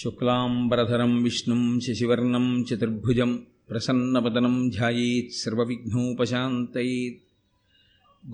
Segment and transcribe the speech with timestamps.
[0.00, 7.16] శుక్లాంబరధరం విష్ణుం శశివర్ణం చతుర్భుజం ప్రసన్నవదనం ధ్యాయేత్ సర్వవిఘ్నోపశాంతయేత్.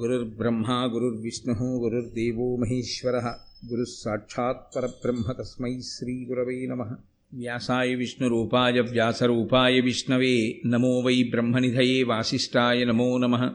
[0.00, 3.16] గురుర్బ్రహ్మ గురుర్విష్ణు గురుర్దేవో మహేశ్వర.
[3.70, 6.82] గురుः సాక్షాత్ పరబ్రహ్మ తస్మై శ్రీగురవై నమ.
[7.34, 13.52] వ్యాసాయ విష్ణురూపాయ వ్యాసరూపాయ విష్ణవే నమో వై బ్రహ్మనిధయే వాసిష్టాయ నమో నమ.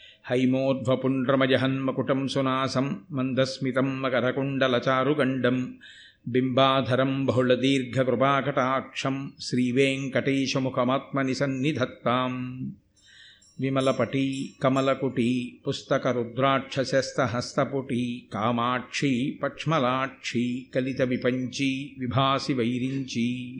[3.10, 5.74] మందస్మితం మకరకుండలచారుగండం
[6.26, 12.72] బింబాధరం బహుళదీర్ఘకృపాకటాక్షం శ్రీవేంకటేశముఖమాత్మని సన్నిధత్తాం
[13.60, 23.58] విమలపటీ కమలకుటీ పుస్తకరుద్రాక్షశస్తహస్తపుటీ కామాక్షి పక్ష్మలాక్షి కలిత విపంచీ విభాసి వైరించి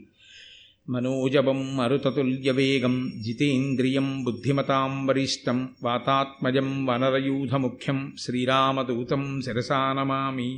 [0.89, 10.49] మనోజవం మరుతతుల్యవేగం జితేంద్రియం బుద్ధిమతాం వరిష్టం వాతాత్మజం వనరయూధముఖ్యం శ్రీరామదూతం శిరసా నమామి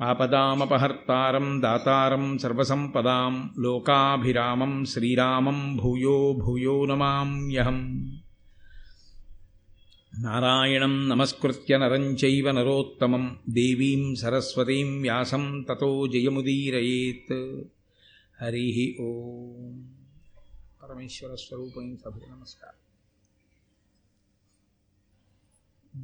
[0.00, 7.80] ఆపదామపహర్తారం దాతారం సర్వసంపదాం లోకాభిరామం శ్రీరామం భూయో భూయో నమామ్యహం
[10.18, 17.34] నారాయణం నమస్కృత్య నరం చైవ నరోత్తమం దేవీం సరస్వతీం వ్యాసం తతో జయముదీరయేత్
[18.40, 19.94] హరి ఓం.
[20.82, 22.74] పరమేశ్వర స్వరూపం సభకు నమస్కారం.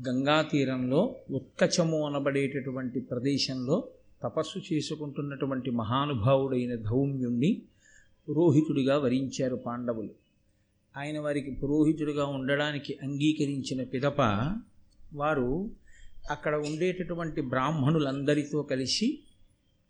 [0.08, 3.88] గంగా తీరంలో ఉత్కచము అనబడేటటువంటి ప్రదేశంలో
[4.22, 7.62] తపస్సు చేసుకుంటున్నటువంటి మహానుభావుడైన ధౌమ్యుణ్ణి
[8.28, 10.10] పురోహితుడిగా వరించారు పాండవులు.
[10.96, 14.20] ఆయన వారికి పురోహితుడిగా ఉండడానికి అంగీకరించిన పిదప
[15.14, 15.70] వారు
[16.30, 19.18] అక్కడ ఉండేటటువంటి బ్రాహ్మణులందరితో కలిసి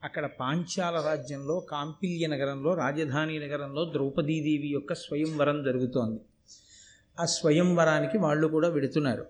[0.05, 6.21] అక్కడ పాంచాల రాజ్యంలో కాంపిల్య నగరంలో రాజధాని నగరంలో ద్రౌపదీదేవి యొక్క స్వయంవరం జరుగుతోంది.
[7.21, 9.27] ఆ స్వయంవరానికి వాళ్ళు కూడా వెడుతున్నారు.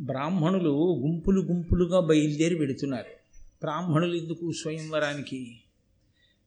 [0.00, 3.40] బ్రాహ్మణులు గుంపులు గుంపులుగా బయలుదేరి వెడుతున్నారు.
[3.40, 5.60] బ్రాహ్మణులు ఎందుకు స్వయంవరానికి?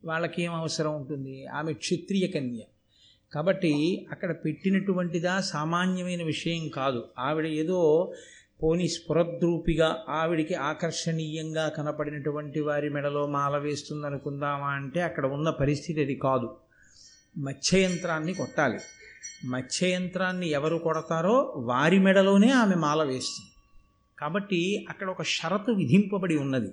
[0.05, 1.45] వాళ్ళకేం అవసరం ఉంటుంది?
[1.45, 2.59] ఆమె క్షత్రియ కన్య.
[3.33, 7.03] కాబట్టి అక్కడ పెట్టినటువంటిదా సామాన్యమైన విషయం కాదు.
[7.19, 8.13] ఆవిడ ఏదో
[8.63, 16.55] పోని స్ఫురద్రూపిగా ఆవిడికి ఆకర్షణీయంగా కనపడినటువంటి వారి మెడలో మాల వేస్తుందనుకుందామా అంటే అక్కడ ఉన్న పరిస్థితి అది కాదు.
[17.37, 18.79] మత్స్యయంత్రాన్ని కొట్టాలి.
[19.45, 23.49] మత్స్యయంత్రాన్ని ఎవరు కొడతారో వారి మెడలోనే ఆమె మాల వేస్తుంది.
[24.19, 26.71] కాబట్టి అక్కడ ఒక షరతు విధింపబడి ఉన్నది.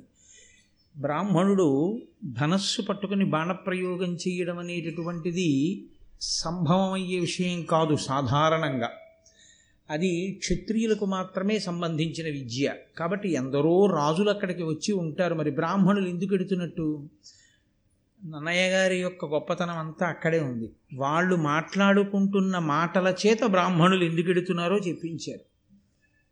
[0.97, 5.85] బ్రాహ్మణుడు ధనస్సు పట్టుకుని బాణప్రయోగం చేయడం అనేటటువంటిది
[6.21, 8.91] సంభవమయ్యే విషయం కాదు సాధారణంగా.
[9.91, 12.75] అది క్షత్రియులకు మాత్రమే సంబంధించిన విద్య.
[12.99, 15.35] కాబట్టి ఎందరో రాజులు అక్కడికి వచ్చి ఉంటారు.
[15.35, 17.09] మరి బ్రాహ్మణులు ఎందుకు ఎడుతున్నట్టు?
[18.27, 20.71] నన్నయ్య గారి యొక్క గొప్పతనం అంతా అక్కడే ఉంది.
[20.95, 25.41] వాళ్ళు మాట్లాడుకుంటున్న మాటల చేత బ్రాహ్మణులు ఎందుకు ఎడుతున్నారో చెప్పించారు.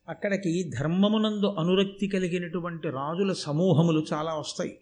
[0.08, 4.78] అక్కడికి ధర్మమునందు అనురక్తి కలిగినటువంటి రాజుల సమూహములు చాలా వస్తాయి.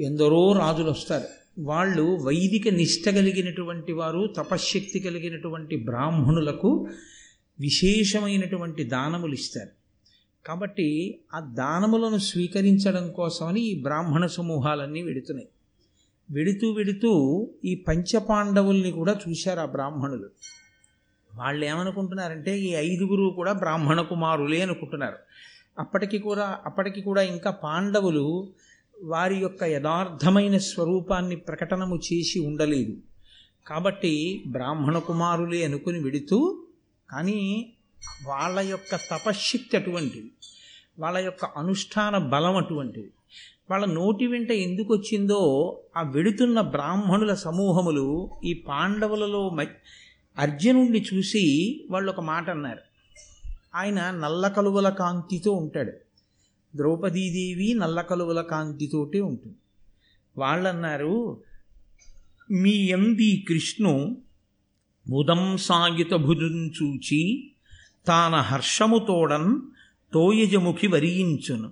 [0.00, 1.24] ఎందరో రాజులు వస్తారు.
[1.58, 6.88] వాళ్ళు వైదిక నిష్ట కలిగినటువంటి వారు తపశ్శక్తి కలిగినటువంటి బ్రాహ్మణులకు
[7.60, 9.70] విశేషమైనటువంటి దానములు ఇస్తారు.
[10.46, 15.48] కాబట్టి ఆ దానములను స్వీకరించడం కోసమని ఈ బ్రాహ్మణ సమూహాలన్నీ వెడుతున్నాయి.
[16.30, 20.30] వెడుతూ వెడుతూ ఈ పంచపాండవుల్ని కూడా చూశారు ఆ బ్రాహ్మణులు.
[21.34, 25.16] వాళ్ళు ఏమనుకుంటున్నారంటే ఈ ఐదుగురు కూడా బ్రాహ్మణ కుమారులే అనుకుంటున్నారు.
[25.78, 28.48] అప్పటికి కూడా అప్పటికి కూడా ఇంకా పాండవులు
[29.02, 32.96] వారి యొక్క యథార్థమైన స్వరూపాన్ని ప్రకటనము చేసి ఉండలేదు.
[33.66, 36.63] కాబట్టి బ్రాహ్మణ కుమారులే అనుకుని వెడుతూ
[37.14, 37.72] కానీ
[38.24, 40.30] వాళ్ళ యొక్క తపశ్శక్తి అటువంటిది.
[40.98, 43.10] వాళ్ళ యొక్క అనుష్ఠాన బలం అటువంటిది.
[43.70, 45.40] వాళ్ళ నోటి వెంట ఎందుకు వచ్చిందో
[45.96, 49.56] ఆ వెడుతున్న బ్రాహ్మణుల సమూహములు ఈ పాండవులలో
[50.38, 52.80] అర్జునుడిని చూసి వాళ్ళు ఒక మాట అన్నారు.
[53.74, 55.92] ఆయన నల్ల కలువల కాంతితో ఉంటాడు.
[56.76, 59.56] ద్రౌపదీదేవి నల్ల కలువల కాంతితోటే ఉంటుంది.
[60.38, 61.42] వాళ్ళన్నారు
[62.50, 64.16] మీ ఎంది కృష్ణు
[65.10, 66.12] ఉదం సాగిత
[66.82, 67.50] చూచి
[68.06, 69.60] తాన హర్షముతోడన్
[70.12, 71.70] తోయజముఖి వరియించును.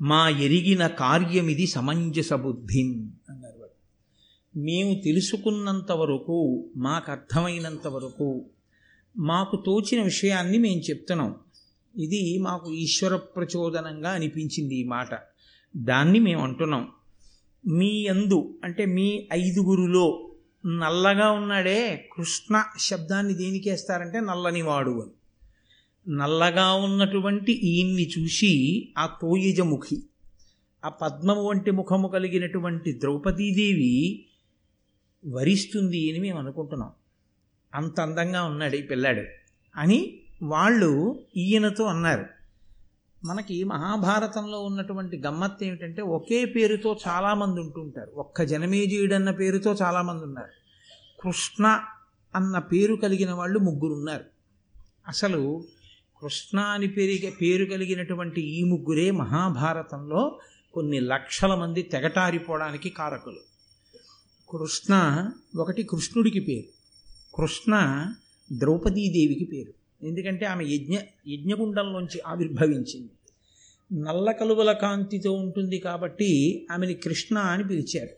[0.00, 3.70] మా ఎరిగిన కార్యమిది సమంజస బుద్ధిన్ అన్నారు వాడు.
[4.58, 8.44] మేము తెలుసుకున్నంత వరకు మాకు అర్థమైనంత వరకు
[9.16, 11.34] మాకు తోచిన విషయాన్ని మేము చెప్తున్నాం.
[11.98, 15.08] ఇది మాకు ఈశ్వర ప్రచోదనంగా అనిపించింది ఈ మాట.
[15.76, 16.88] దాన్ని మేము అంటున్నాం.
[17.66, 20.29] మీ అందు అంటే మీ ఐదుగురులో
[20.66, 25.10] నల్లగా ఉన్నాడే కృష్ణ శబ్దాన్ని దేనికేస్తారంటే నల్లని వాడు అని.
[26.14, 30.02] నల్లగా ఉన్నటువంటి ఈయన్ని చూసి ఆ తోయజముఖి
[30.84, 34.24] ఆ పద్మము వంటి ముఖము కలిగినటువంటి ద్రౌపదీదేవి
[35.26, 36.90] వరిస్తుంది అని మేము అనుకుంటున్నాం.
[37.74, 39.22] అంత అందంగా ఉన్నాడు ఈ పిల్లాడు
[39.76, 42.39] అని వాళ్ళు ఈయనతో అన్నారు.
[43.24, 48.10] మనకి మహాభారతంలో ఉన్నటువంటి గమ్మత్తు ఏమిటంటే ఒకే పేరుతో చాలామంది ఉంటుంటారు.
[48.16, 50.50] ఒక్క జనమేజీయుడన్న అన్న పేరుతో చాలామంది ఉన్నారు.
[51.22, 51.80] కృష్ణ
[52.34, 54.24] అన్న పేరు కలిగిన వాళ్ళు ముగ్గురు ఉన్నారు.
[55.08, 55.64] అసలు
[56.22, 60.38] కృష్ణ అని పేరు పేరు కలిగినటువంటి ఈ ముగ్గురే మహాభారతంలో
[60.74, 63.40] కొన్ని లక్షల మంది తెగటారిపోవడానికి కారకులు.
[64.50, 65.26] కృష్ణ
[65.56, 66.66] ఒకటి కృష్ణుడికి పేరు.
[67.36, 68.04] కృష్ణ
[68.52, 69.79] ద్రౌపదీదేవికి పేరు.
[70.02, 70.96] ఎందుకంటే ఆమె యజ్ఞ
[71.28, 73.10] యజ్ఞగుండంలోంచి ఆవిర్భవించింది.
[73.92, 78.10] నల్ల కలువల కాంతితో ఉంటుంది కాబట్టి ఆమెని కృష్ణ అని పిలిచారు.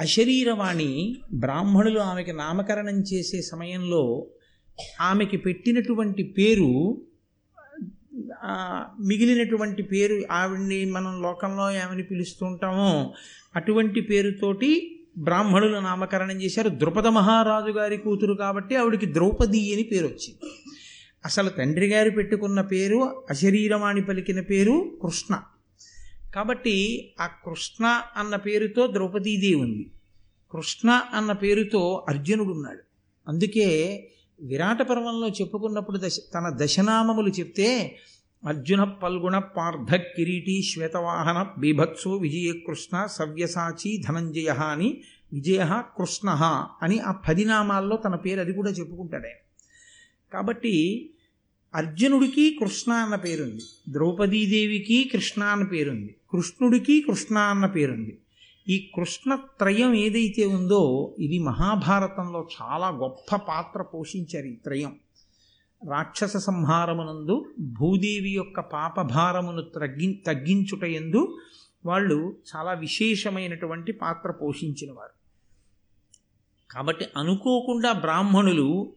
[0.00, 4.26] అశరీరవాణి బ్రాహ్మణులు ఆమెకి నామకరణం చేసే సమయంలో
[5.00, 7.02] ఆమెకి పెట్టినటువంటి పేరు
[9.00, 13.14] మిగిలినటువంటి పేరు ఆవిడ్ని మనం లోకంలో ఏమని పిలుస్తుంటామో
[13.56, 16.68] అటువంటి పేరుతోటి బ్రాహ్మణులు నామకరణం చేశారు.
[16.68, 20.38] ద్రుపద మహారాజు గారి కూతురు కాబట్టి ఆవిడికి ద్రౌపది అని పేరు వచ్చింది.
[21.24, 25.40] అసలు తండ్రి గారు పెట్టుకున్న పేరు అశరీరవాణి పలికిన పేరు కృష్ణ.
[26.34, 29.90] కాబట్టి ఆ కృష్ణ అన్న పేరుతో ద్రౌపదీదేవి ఉంది.
[30.52, 32.82] కృష్ణ అన్న పేరుతో అర్జునుడు ఉన్నాడు.
[33.28, 33.66] అందుకే
[34.40, 37.98] విరాట పర్వంలో చెప్పుకున్నప్పుడు దశ తన దశనామములు చెప్తే
[38.44, 45.00] అర్జున పల్గుణ పార్థ కిరీటి శ్వేతవాహన బీభత్సో విజయకృష్ణ సవ్యసాచి ధనంజయ అని
[45.32, 46.28] విజయ కృష్ణ
[46.82, 49.32] అని ఆ పది నామాల్లో తన పేరు అది కూడా చెప్పుకుంటాడే.
[50.32, 50.74] కాబట్టి
[51.74, 58.18] అర్జునుడికి కృష్ణ అన్న పేరుంది ద్రౌపదీదేవికి కృష్ణ అన్న పేరుంది కృష్ణుడికి కృష్ణ అన్న పేరుంది.
[58.68, 64.96] ఈ కృష్ణ త్రయం ఏదైతే ఉందో ఇది మహాభారతంలో చాలా గొప్ప పాత్ర పోషించారు ఈ త్రయం.
[65.86, 71.38] రాక్షస సంహారమునందు భూదేవి యొక్క పాపభారమును తగ్గి తగ్గించుట ఎందు
[71.86, 75.18] వాళ్ళు చాలా విశేషమైనటువంటి పాత్ర పోషించినవారు.
[76.70, 78.92] కాబట్టి అనుకోకుండా బ్రాహ్మణులు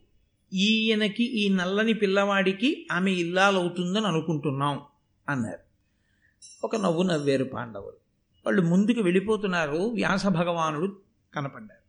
[0.52, 4.80] ఈయనకి ఈ నల్లని పిల్లవాడికి ఆమె ఇల్లాలవుతుందని అనుకుంటున్నాం
[5.28, 5.58] అన్నారు.
[6.64, 7.96] ఒక నవ్వు నవ్వారు పాండవులు.
[8.46, 9.76] వాళ్ళు ముందుకు వెళ్ళిపోతున్నారు.
[9.76, 10.96] వ్యాస భగవానుడు
[11.34, 11.81] కనపడ్డారు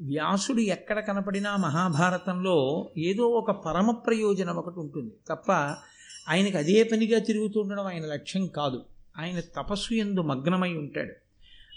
[0.00, 5.12] వ్యాసుడు ఎక్కడ కనపడినా మహాభారతంలో ఏదో ఒక పరమ ప్రయోజనం ఒకటి ఉంటుంది.
[5.28, 5.52] తప్ప
[6.28, 8.84] ఆయనకు అదే పనిగా తిరుగుతుండడం ఆయన లక్ష్యం కాదు.
[9.18, 11.12] ఆయన తపస్సు ఎందు మగ్నమై ఉంటాడు.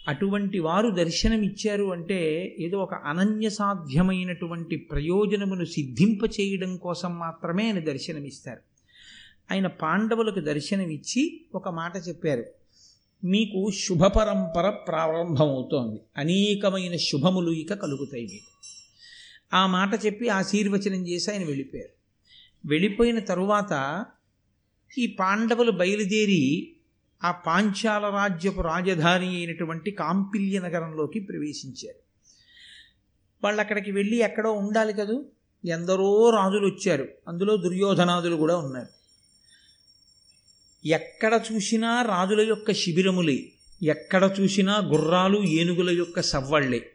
[0.08, 8.60] అటువంటి వారు దర్శనమిచ్చారు అంటే ఏదో ఒక అనన్య సాధ్యమైనటువంటి ప్రయోజనమును సిద్ధింపచేయడం కోసం మాత్రమే ఆయన దర్శనమిస్తారు.
[9.52, 12.46] ఆయన పాండవులకు దర్శనమిచ్చి ఒక మాట చెప్పారు.
[13.25, 16.00] మీకు శుభ పరంపర ప్రారంభమవుతోంది.
[16.18, 18.51] అనేకమైన శుభములు ఇక కలుగుతాయి మీకు.
[19.56, 21.89] ఆ మాట చెప్పి ఆశీర్వచనం చేసి ఆయన వెళ్ళిపోయారు.
[22.68, 24.06] వెళ్ళిపోయిన తరువాత
[24.98, 26.75] ఈ పాండవులు బయలుదేరి
[27.24, 32.00] ఆ పాంచాల రాజ్యపు రాజధాని అయినటువంటి కాంపిల్య నగరంలోకి ప్రవేశించారు.
[33.44, 35.25] వాళ్ళు అక్కడికి వెళ్ళి ఎక్కడో ఉండాలి కదూ?
[35.66, 37.07] ఎందరో రాజులు వచ్చారు.
[37.28, 39.05] అందులో దుర్యోధనాదులు కూడా ఉన్నారు.
[40.86, 43.46] ఎక్కడ చూసినా రాజుల యొక్క శిబిరములే.
[43.83, 46.92] ఎక్కడ చూసినా గుర్రాలు ఏనుగుల యొక్క సవ్వళ్ళే.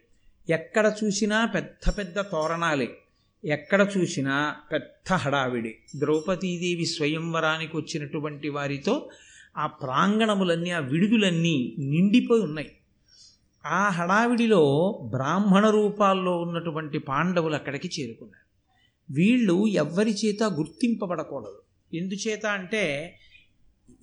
[0.50, 2.98] ఎక్కడ చూసినా పెద్ద పెద్ద తోరణాలే.
[3.44, 5.76] ఎక్కడ చూసినా పెద్ద హడావిడి.
[5.96, 9.10] ద్రౌపదీదేవి స్వయంవరానికి వచ్చినటువంటి వారితో
[9.56, 12.70] ఆ ప్రాంగణములన్నీ ఆ విడుదలన్నీ నిండిపోయి ఉన్నాయి.
[13.66, 18.50] ఆ హడావిడిలో బ్రాహ్మణ రూపాల్లో ఉన్నటువంటి పాండవులు అక్కడికి చేరుకున్నారు.
[19.12, 21.62] వీళ్ళు ఎవ్వరి చేత గుర్తింపబడకూడదు.
[21.94, 23.16] ఎందుచేత అంటే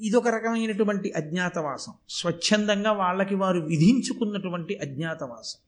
[0.02, 1.94] ఇదొక రకమైనటువంటి అజ్ఞాతవాసం.
[2.10, 5.60] స్వచ్ఛందంగా వాళ్ళకి వారు విధించుకున్నటువంటి అజ్ఞాతవాసం.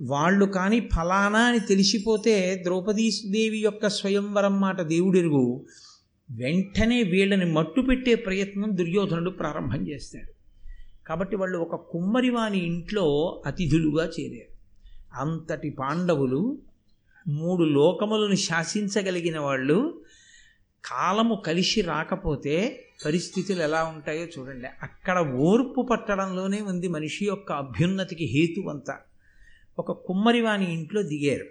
[0.00, 5.66] వాళ్ళు కానీ ఫలానా అని తెలిసిపోతే ద్రౌపదీదేవి యొక్క స్వయంవరం మాట దేవుడెరుగు
[6.30, 10.32] వెంటనే వీళ్ళని మట్టు పెట్టే ప్రయత్నం దుర్యోధనుడు ప్రారంభం చేస్తాడు.
[11.08, 14.50] కాబట్టి వాళ్ళు ఒక కుమ్మరివాని ఇంట్లో అతిథులుగా చేరారు.
[15.22, 16.58] అంతటి పాండవులు
[17.28, 20.00] మూడు లోకములను శాసించగలిగిన వాళ్ళు
[20.84, 24.68] కాలము కలిసి రాకపోతే పరిస్థితులు ఎలా ఉంటాయో చూడండి.
[24.82, 28.98] అక్కడ ఓర్పు పట్టడంలోనే ఉంది మనిషి యొక్క అభ్యున్నతికి హేతు అంతా.
[29.78, 31.46] ఒక కుమ్మరివాణి ఇంట్లో దిగారు.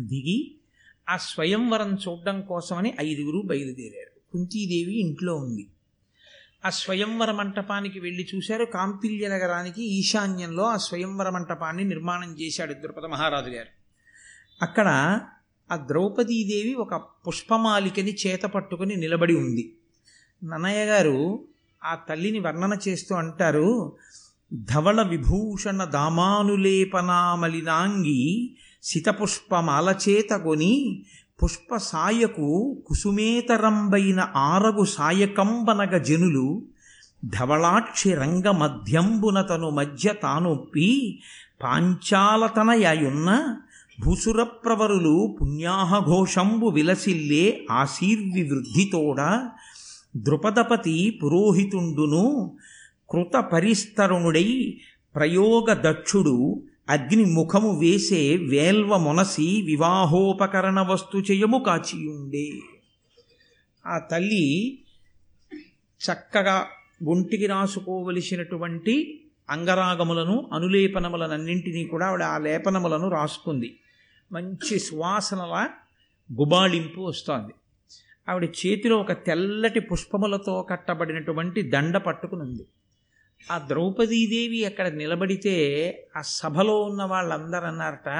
[0.00, 0.54] దిగి
[1.08, 4.32] ఆ స్వయంవరం చూడడం కోసమని ఐదుగురు బయలుదేరారు.
[4.32, 5.68] కుంతీదేవి ఇంట్లో ఉంది.
[6.64, 8.64] ఆ స్వయంవర మంటపానికి వెళ్ళి చూశారు.
[8.64, 13.68] కాంపిల్య నగరానికి ఈశాన్యంలో ఆ స్వయంవర మంటపాన్ని నిర్మాణం చేశాడు ద్రుపద మహారాజు గారు
[14.62, 15.20] అక్కడ
[15.70, 19.74] ఆ ద్రౌపదీదేవి ఒక పుష్పమాలికని చేత పట్టుకుని నిలబడి ఉంది.
[20.42, 21.46] నన్నయ్య గారు
[21.82, 23.96] ఆ తల్లిని వర్ణన చేస్తూ అంటారు
[24.52, 31.04] ధవళ విభూషణ దామానులేపనామలినాంగి సితపుష్పమాల చేత కొని
[31.42, 36.62] పుష్ప సాయకు కుసుమేతరంబైన ఆరగు సాయకంబనగ జనులు
[37.24, 41.22] ధవళాక్షి రంగ మధ్యంబున తను మధ్య తానొప్పి
[41.62, 43.56] పాంచాలతనయాయున్న
[44.00, 49.16] భూసురప్రవరులు పుణ్యాహఘోషంబు విలసిల్లే ఆశీర్వివృద్ధితోడ
[50.16, 52.56] ద్రుపదపతి పురోహితుండును
[53.10, 54.78] కృత పరిస్తరుణుడై
[55.14, 62.50] ప్రయోగ దక్షుడు అగ్ని ముఖము వేసే వేల్వ మొనసి వివాహోపకరణ వస్తు చేయము కాచియుండే.
[63.86, 64.78] ఆ తల్లి
[66.00, 66.66] చక్కగా
[67.06, 73.78] ఒంటికి రాసుకోవలసినటువంటి అంగరాగములను అనులేపనములనన్నింటినీ కూడా ఆవిడ ఆ లేపనములను రాసుకుంది.
[74.32, 75.68] మంచి సువాసనల
[76.32, 77.52] గుబాళింపు వస్తోంది.
[78.28, 82.64] ఆవిడ చేతిలో ఒక తెల్లటి పుష్పములతో కట్టబడినటువంటి దండ పట్టుకుని ఉంది
[83.50, 85.54] ఆ ద్రౌపదీదేవి అక్కడ నిలబడితే
[86.16, 88.10] ఆ సభలో ఉన్న వాళ్ళందరూ అన్నారట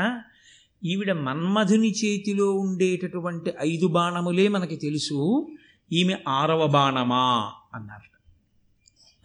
[0.85, 5.49] ఈవిడ మన్మధుని చేతిలో ఉండేటటువంటి ఐదు బాణములే మనకి తెలుసు
[5.93, 7.53] ఈమె ఆరవ బాణమా?
[7.75, 8.13] అన్నారట.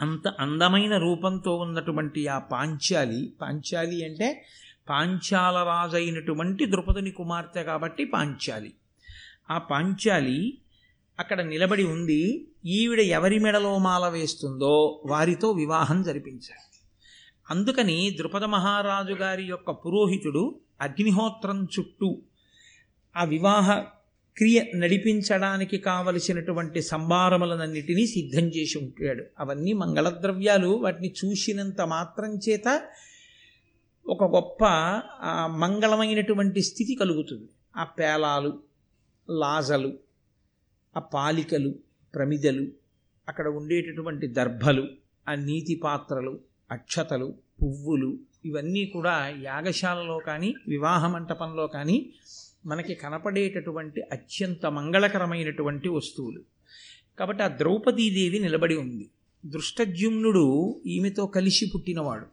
[0.02, 4.46] అంత అందమైన రూపంతో ఉన్నటువంటి ఆ పాంచాలి పాంచాలి అంటే
[4.90, 8.74] పాంచాల రాజైనటువంటి ద్రుపదుని కుమార్తె కాబట్టి పాంచాలి.
[9.52, 10.58] ఆ పాంచాలి
[11.20, 12.48] అక్కడ నిలబడి ఉంది.
[12.66, 16.78] ఈవిడ ఎవరి మెడలో మాల వేస్తుందో వారితో వివాహం జరిపించాలి
[17.50, 22.22] అందుకని ద్రుపద మహారాజు గారి యొక్క పురోహితుడు అగ్నిహోత్రం చుట్టూ
[23.18, 23.84] ఆ వివాహ
[24.38, 29.24] క్రియ నడిపించడానికి కావలసినటువంటి సంభారములనన్నిటినీ సిద్ధం చేసి ఉంటాడు.
[29.40, 30.68] అవన్నీ మంగళద్రవ్యాలు.
[30.68, 32.82] వాటిని చూసినంత మాత్రం చేత
[34.12, 34.66] ఒక గొప్ప
[35.46, 37.50] మంగళమైనటువంటి స్థితి కలుగుతుంది.
[37.78, 38.60] ఆ పేలాలు
[39.30, 40.00] లాజలు
[40.98, 41.76] ఆ పాలికలు
[42.16, 42.68] ప్రమిదలు
[43.28, 44.88] అక్కడ ఉండేటటువంటి దర్భలు
[45.30, 46.40] ఆ నీతి పాత్రలు
[46.72, 52.14] అక్షతలు పువ్వులు ఇవన్నీ కూడా యాగశాలలో కానీ వివాహ మంటపంలో కానీ
[52.66, 56.42] మనకి కనపడేటటువంటి అత్యంత మంగళకరమైనటువంటి వస్తువులు.
[57.20, 59.10] కాబట్టి ఆ ద్రౌపదీదేవి నిలబడి ఉంది.
[59.46, 60.46] దృష్టజ్యుమ్నుడు
[60.86, 62.28] ఈమెతో కలిసి పుట్టినవాడు.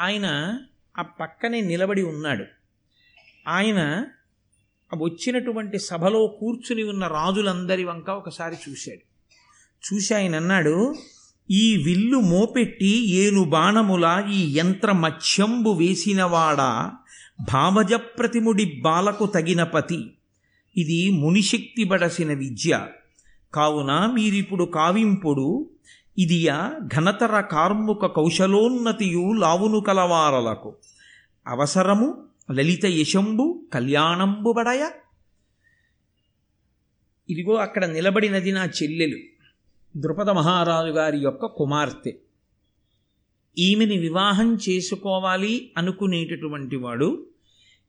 [0.00, 0.26] ఆయన
[0.98, 2.44] ఆ పక్కనే నిలబడి ఉన్నాడు.
[3.48, 4.04] ఆయన
[4.96, 9.08] వచ్చినటువంటి సభలో కూర్చుని ఉన్న రాజులందరి వంక ఒకసారి చూశాడు.
[9.86, 10.94] చూసి ఆయన అన్నాడు
[11.50, 16.92] ఈ విల్లు మోపెట్టి ఏను బాణముల ఈ యంత్ర మత్స్యంబు వేసినవాడా
[17.40, 20.10] భావజ ప్రతిముడి బాలకు తగిన పతి.
[20.76, 22.86] ఇది మునిశక్తి బడసిన విద్య.
[23.54, 25.70] కావున మీరిప్పుడు కావింపుడు
[26.18, 30.74] ఇదియా ఘనతర కార్ముక కౌశలోన్నతియు లావును కలవారలకు.
[31.48, 34.90] అవసరము లలిత యశంబు కళ్యాణంబుబడయ
[37.30, 39.18] ఇదిగో అక్కడ నిలబడినది నా చెల్లెలు
[39.96, 42.12] ద్రుపద మహారాజు గారి యొక్క కుమార్తె.
[43.58, 47.26] ఈమెని వివాహం చేసుకోవాలి అనుకునేటటువంటి వాడు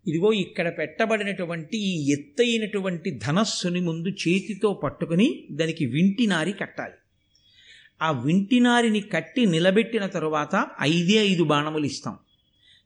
[0.08, 6.94] ఇదిగో ఇక్కడ పెట్టబడినటువంటి ఈ ఎత్తైనటువంటి ధనస్సుని ముందు చేతితో పట్టుకుని దానికి వింటినారి కట్టాలి.
[8.02, 12.18] ఆ వింటినారిని కట్టి నిలబెట్టిన తరువాత ఐదే ఐదు బాణములు ఇస్తాం.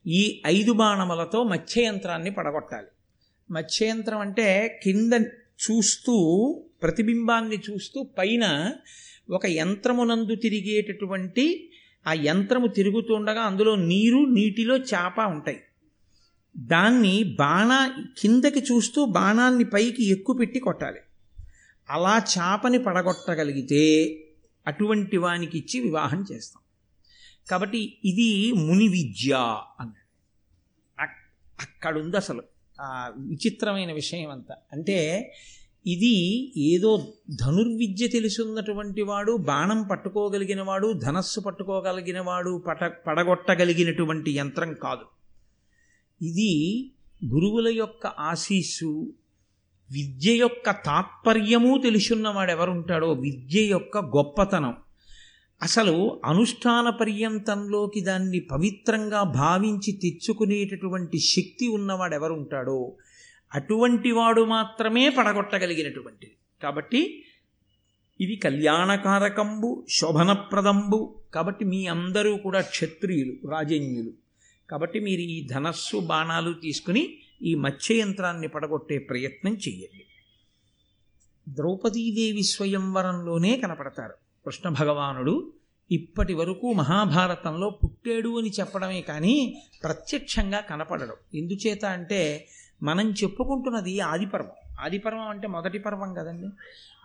[0.06, 2.86] ఈ ఐదు బాణములతో మత్స్యయంత్రాన్ని పడగొట్టాలి.
[3.50, 6.14] మత్స్యయంత్రం అంటే కింద చూస్తూ
[6.82, 8.72] ప్రతిబింబాన్ని చూస్తూ పైన
[9.30, 11.70] ఒక యంత్రమునందు తిరిగేటటువంటి
[12.06, 15.60] ఆ యంత్రము తిరుగుతుండగా అందులో నీరు నీటిలో చేప ఉంటాయి.
[16.56, 20.98] దాన్ని బాణ కిందకి చూస్తూ బాణాన్ని పైకి ఎక్కుపెట్టి కొట్టాలి.
[21.90, 23.82] అలా చాపని పడగొట్టగలిగితే
[24.66, 26.63] అటువంటి వానికి ఇచ్చి వివాహం చేస్తాం.
[27.50, 29.34] కాబట్టి ఇది ముని విద్య
[29.80, 30.04] అన్నాడు.
[31.60, 32.42] అక్కడుంది అసలు.
[32.80, 34.54] ఆ విచిత్రమైన విషయం అంతా.
[34.72, 35.32] అంటే
[35.86, 45.04] ఇది ఏదో ధనుర్విద్య తెలుసున్నటువంటి వాడు బాణం పట్టుకోగలిగిన వాడు ధనస్సు పట్టుకోగలిగిన వాడు పట పడగొట్టగలిగినటువంటి యంత్రం కాదు.
[46.24, 46.90] ఇది
[47.26, 49.12] గురువుల యొక్క ఆశీస్సు
[49.92, 54.76] విద్య యొక్క తాత్పర్యము తెలుసున్నవాడు ఎవరుంటాడో విద్య యొక్క గొప్పతనం.
[55.64, 62.96] అసలు అనుష్ఠాన పర్యంతంలోకి దాన్ని పవిత్రంగా భావించి తెచ్చుకునేటటువంటి శక్తి ఉన్నవాడు ఎవరుంటాడో
[63.52, 66.36] అటువంటి వాడు మాత్రమే పడగొట్టగలిగినటువంటిది.
[66.62, 67.00] కాబట్టి
[68.20, 74.12] ఇది కళ్యాణకారకంబు శోభనప్రదంబు కాబట్టి మీ అందరూ కూడా క్షత్రియులు రాజన్యులు.
[74.70, 80.04] కాబట్టి మీరు ఈ ధనస్సు బాణాలు తీసుకుని ఈ మత్స్యయంత్రాన్ని పడగొట్టే ప్రయత్నం చేయండి
[81.46, 84.23] ద్రౌపదీదేవి స్వయంవరంలోనే కనపడతారు.
[84.46, 85.52] కృష్ణ భగవానుడు
[85.90, 91.14] ఇప్పటి వరకు మహాభారతంలో పుట్టాడు అని చెప్పడమే కానీ ప్రత్యక్షంగా కనపడడం.
[91.34, 92.48] ఎందుచేత అంటే
[92.82, 94.50] మనం చెప్పుకుంటున్నది ఆదిపర్వం.
[94.80, 96.48] ఆదిపర్వం అంటే మొదటి పర్వం కదండి.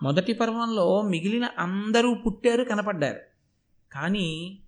[0.03, 3.19] మొదటి పర్వంలో మిగిలిన అందరూ పుట్టారు కనపడ్డారు.
[3.91, 4.59] కానీ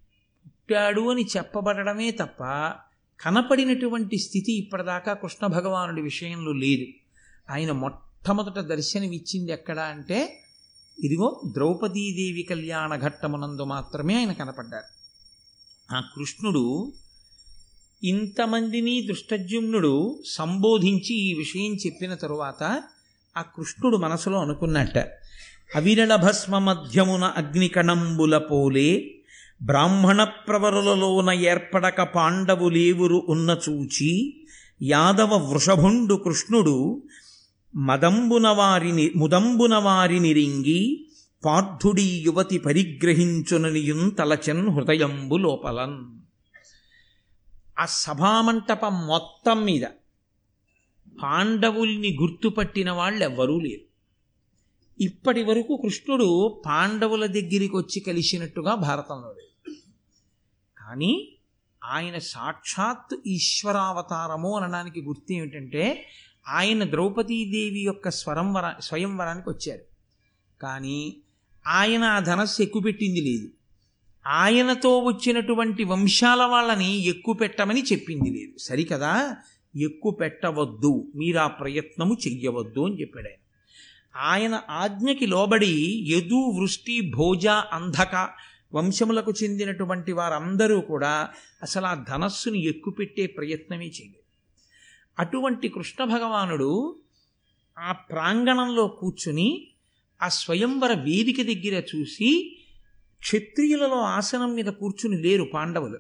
[0.46, 2.44] పుట్టాడు అని చెప్పబడమే తప్ప
[3.22, 6.86] కనపడినటువంటి స్థితి ఇప్పటిదాకా కృష్ణ భగవానుడి విషయంలో లేదు.
[7.52, 10.41] ఆయన మొట్టమొదట దర్శనమిచ్చింది ఎక్కడ అంటే
[10.98, 14.90] ఇదిగో ద్రౌపదీదేవి కళ్యాణ ఘట్టమునందు మాత్రమే ఆయన కనపడ్డారు.
[15.90, 16.94] ఆ కృష్ణుడు
[18.04, 19.94] ఇంతమందిని దృష్టజ్యుమ్నుడు
[20.26, 22.64] సంబోధించి ఈ విషయం చెప్పిన తరువాత
[23.36, 24.98] ఆ కృష్ణుడు మనసులో అనుకున్నట్ట
[25.76, 28.90] అవిరళ భస్మ మధ్యమున అగ్నికణంబుల పోలే
[29.64, 34.12] బ్రాహ్మణ ప్రవరులలోన ఏర్పడక పాండవులేవురు ఉన్న చూచి
[34.84, 36.76] యాదవ వృషభుండు కృష్ణుడు
[37.76, 41.08] మదంబున వారిని ముదంబున వారిని
[41.46, 46.20] పార్థుడి యువతి పరిగ్రహించుననియున్ తలచన్ హృదయంబు లోపలన్.
[47.80, 49.82] ఆ సభామంటపం మొత్తం మీద
[51.24, 53.92] పాండవుల్ని గుర్తుపట్టిన వాళ్ళు ఎవ్వరూ లేరు.
[55.04, 59.76] ఇప్పటి వరకు కృష్ణుడు పాండవుల దగ్గరికి వచ్చి కలిసినట్టుగా భారతంలో లేదు.
[60.78, 61.36] కానీ
[61.84, 66.10] ఆయన సాక్షాత్ ఈశ్వరావతారము అనడానికి గుర్తు ఏమిటంటే
[66.48, 69.82] ఆయన ద్రౌపదీదేవి యొక్క స్వరంవర స్వయంవరానికి వచ్చారు.
[70.62, 71.18] కానీ
[71.68, 73.52] ఆయన ఆ ధనస్సు ఎక్కుపెట్టింది లేదు.
[74.28, 78.58] ఆయనతో వచ్చినటువంటి వంశాల వాళ్ళని ఎక్కువ పెట్టమని చెప్పింది లేదు.
[78.58, 79.38] సరికదా?
[79.76, 83.42] ఎక్కువ పెట్టవద్దు మీరు ఆ ప్రయత్నము చెయ్యవద్దు అని చెప్పాడు ఆయన.
[84.16, 88.30] ఆయన ఆజ్ఞకి లోబడి యదు వృష్టి భోజ అంధక
[88.74, 91.30] వంశములకు చెందినటువంటి వారందరూ కూడా
[91.64, 94.21] అసలు ఆ ధనస్సును ఎక్కుపెట్టే ప్రయత్నమే చేయలేదు.
[95.20, 96.96] అటువంటి కృష్ణ భగవానుడు
[97.80, 99.68] ఆ ప్రాంగణంలో కూర్చుని
[100.22, 102.58] ఆ స్వయంవర వేదిక దగ్గర చూసి
[103.20, 106.00] క్షత్రియులలో ఆసనం మీద కూర్చుని లేరు పాండవులు.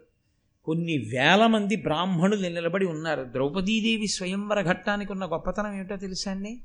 [0.63, 3.23] కొన్ని వేల మంది బ్రాహ్మణులు నిలబడి ఉన్నారు.
[3.23, 6.59] ద్రౌపదీదేవి స్వయంవర ఘట్టానికి ఉన్న గొప్పతనం ఏమిటో తెలుసా అండి?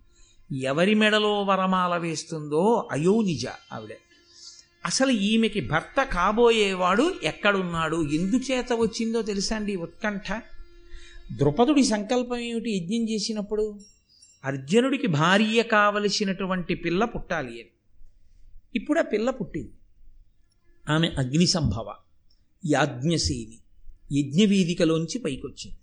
[0.57, 3.97] ఎవరి మెడలో వరమాల వేస్తుందో అయోనిజ ఆవిడ.
[4.87, 7.97] అసలు ఈమెకి భర్త కాబోయేవాడు ఎక్కడున్నాడు?
[7.97, 10.43] ఎందుచేత వచ్చిందో తెలుసా అండి ఉత్కంఠ?
[11.32, 12.71] ద్రుపదుడి సంకల్పం ఏమిటి?
[12.71, 13.80] యజ్ఞం చేసినప్పుడు
[14.45, 17.71] అర్జునుడికి భార్య కావలసినటువంటి పిల్ల పుట్టాలి అని.
[18.75, 19.73] ఇప్పుడు ఆ పిల్ల పుట్టింది.
[20.89, 21.95] ఆమె అగ్ని సంభవ
[22.67, 23.58] యాజ్ఞసేని
[24.19, 25.78] యజ్ఞవేదికలోంచి పైకొచ్చింది.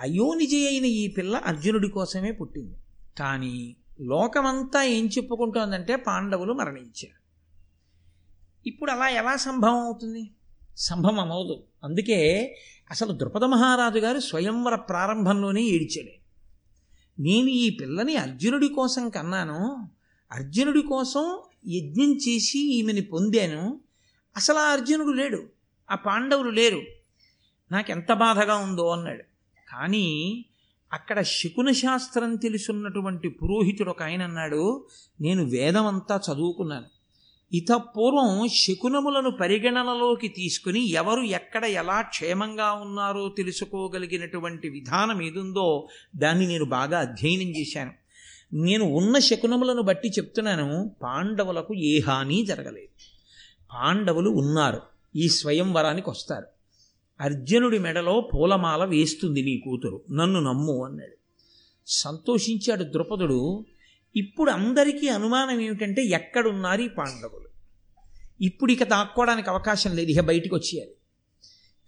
[0.00, 2.76] అయోనిజ అయిన ఈ పిల్ల అర్జునుడి కోసమే పుట్టింది.
[3.18, 7.18] కానీ లోకమంతా ఏం చెప్పుకుంటోందంటే పాండవులు మరణించారు.
[8.66, 10.30] ఇప్పుడు అలా ఎలా సంభవం అవుతుంది?
[10.76, 12.54] సంభవం అవదు అందుకే
[12.90, 16.28] అసలు ద్రుపద మహారాజు గారు స్వయంవర ప్రారంభంలోనే ఏడిచాడు.
[17.22, 19.90] నేను ఈ పిల్లని అర్జునుడి కోసం కన్నాను
[20.32, 23.80] అర్జునుడి కోసం యజ్ఞం చేసి ఈమెని పొందాను.
[24.36, 25.42] అసలు ఆ అర్జునుడు లేడు
[25.90, 26.82] ఆ పాండవులు లేరు.
[27.72, 29.22] నాకెంత బాధగా ఉందో అన్నాడు.
[29.72, 30.44] కానీ
[30.92, 34.86] అక్కడ శకున శాస్త్రం తెలుసున్నటువంటి పురోహితుడు ఒక ఆయన అన్నాడు
[35.20, 36.97] నేను వేదమంతా చదువుకున్నాను.
[37.52, 46.98] ఇతపూర్వం శకునములను పరిగణనలోకి తీసుకుని ఎవరు ఎక్కడ ఎలా క్షేమంగా ఉన్నారో తెలుసుకోగలిగినటువంటి విధానం ఏదుందో దాన్ని నేను బాగా
[46.98, 47.92] అధ్యయనం చేశాను.
[48.54, 52.94] నేను ఉన్న శకునములను బట్టి చెప్తున్నాను పాండవులకు ఏ హాని జరగలేదు.
[53.72, 54.80] పాండవులు ఉన్నారు
[55.16, 56.46] ఈ స్వయంవరానికి వస్తారు.
[57.20, 61.16] అర్జునుడి మెడలో పూలమాల వేస్తుంది నీ కూతురు నన్ను నమ్ము అన్నాడు
[61.86, 63.64] సంతోషించాడు ద్రుపదుడు
[64.16, 67.48] ఇప్పుడు అందరికీ అనుమానం ఏమిటంటే ఎక్కడున్నారు ఈ పాండవులు?
[68.40, 70.90] ఇప్పుడు ఇక దాక్కోవడానికి అవకాశం లేదు ఇక బయటికి వచ్చేయాలి.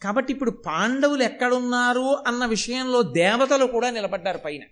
[0.02, 4.62] కాబట్టి ఇప్పుడు పాండవులు ఎక్కడున్నారు అన్న విషయంలో దేవతలు కూడా నిలబడ్డారు పైన.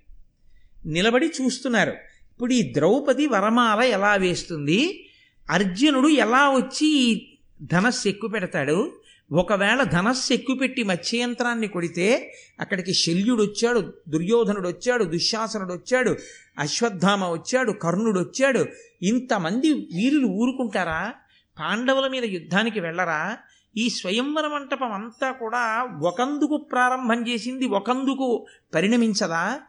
[0.87, 1.91] నిలబడి చూస్తున్నారు.
[2.33, 5.09] ఇప్పుడు ఈ ద్రౌపది వరమాల ఎలా వేస్తుంది?
[5.51, 9.01] అర్జునుడు ఎలా వచ్చి ఈ ధనస్సు ఎక్కువ పెడతాడు?
[9.33, 16.17] ఒకవేళ ధనస్సు ఎక్కుపెట్టి మత్స్యయంత్రాన్ని కొడితే అక్కడికి శల్యుడు వచ్చాడు దుర్యోధనుడు వచ్చాడు దుశ్శాసనుడు వచ్చాడు
[16.59, 18.67] అశ్వత్థామ వచ్చాడు కర్ణుడు వచ్చాడు
[19.03, 21.15] ఇంతమంది వీరులు ఊరుకుంటారా?
[21.61, 23.39] పాండవుల మీద యుద్ధానికి వెళ్ళరా?
[23.77, 29.61] ఈ స్వయంవర మంటపం అంతా కూడా ఒకందుకు ప్రారంభం చేసింది ఒకందుకు పరిణమించదా?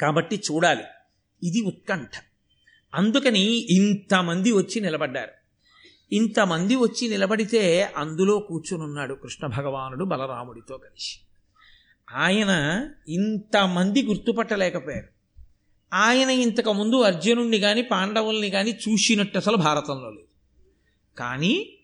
[0.00, 0.82] కాబట్టి చూడాలి.
[1.42, 2.10] ఇది ఉత్కంఠ.
[2.94, 5.45] అందుకని ఇంతమంది వచ్చి నిలబడ్డారు.
[6.12, 11.18] ఇంతమంది వచ్చి నిలబడితే అందులో కూర్చునున్నాడు కృష్ణ భగవానుడు బలరాముడితో కలిసి.
[12.10, 12.50] ఆయన
[13.08, 15.08] ఇంతమంది గుర్తుపట్టలేకపోయారు.
[15.94, 20.26] ఆయన ఇంతకుముందు అర్జునుడిని కానీ పాండవుల్ని కానీ చూసినట్టు అసలు భారతంలో లేదు.
[21.18, 21.78] కానీ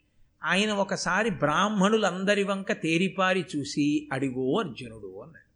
[0.45, 5.53] ఆయన ఒకసారి బ్రాహ్మణులందరి వంక తేరిపారి చూసి అడిగో అర్జునుడు అన్నాడు.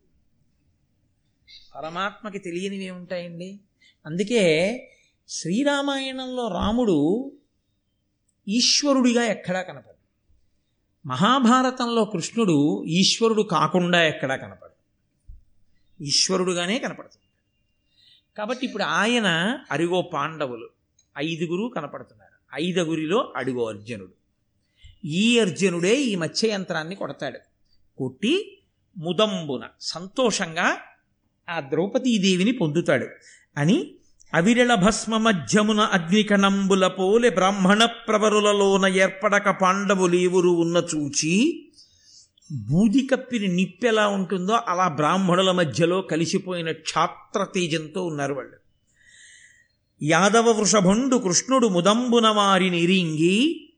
[1.79, 3.61] పరమాత్మకి తెలియనివి ఏముంటాయండి?
[4.07, 4.77] అందుకే
[5.29, 7.33] శ్రీరామాయణంలో రాముడు
[8.49, 9.97] ఈశ్వరుడిగా ఎక్కడా కనపడు
[11.09, 14.77] మహాభారతంలో కృష్ణుడు ఈశ్వరుడు కాకుండా ఎక్కడా కనపడు
[16.03, 17.27] ఈశ్వరుడుగానే కనపడుతుంది.
[18.39, 20.69] కాబట్టి ఇప్పుడు ఆయన అరిగో పాండవులు.
[21.19, 22.63] ఐదుగురు కనపడుతున్నారు.
[22.63, 24.13] ఐదుగురిలో అడిగో అర్జునుడు.
[25.05, 27.39] ఈ అర్జునుడే ఈ మత్స్య యంత్రాన్ని కొడతాడు.
[27.99, 28.59] కొట్టి
[28.99, 30.77] ముదంబున సంతోషంగా
[31.49, 33.07] ఆ ద్రౌపదీదేవిని పొందుతాడు
[33.57, 33.95] అని
[34.35, 41.63] అవిరళ భస్మ మధ్యమున అగ్నికణంబుల పోలె బ్రాహ్మణ ప్రవరులలోన ఏర్పడక పాండవులేవురు ఉన్న చూచి
[42.53, 48.57] బూది కప్పిని నిప్పెలా ఉంటుందో అలా బ్రాహ్మణుల మధ్యలో కలిసిపోయిన క్షాత్ర తేజంతో ఉన్నారు వాళ్ళు.
[50.03, 53.69] యాదవ వృషభుండు కృష్ణుడు ముదంబున వారిని ఇరింగి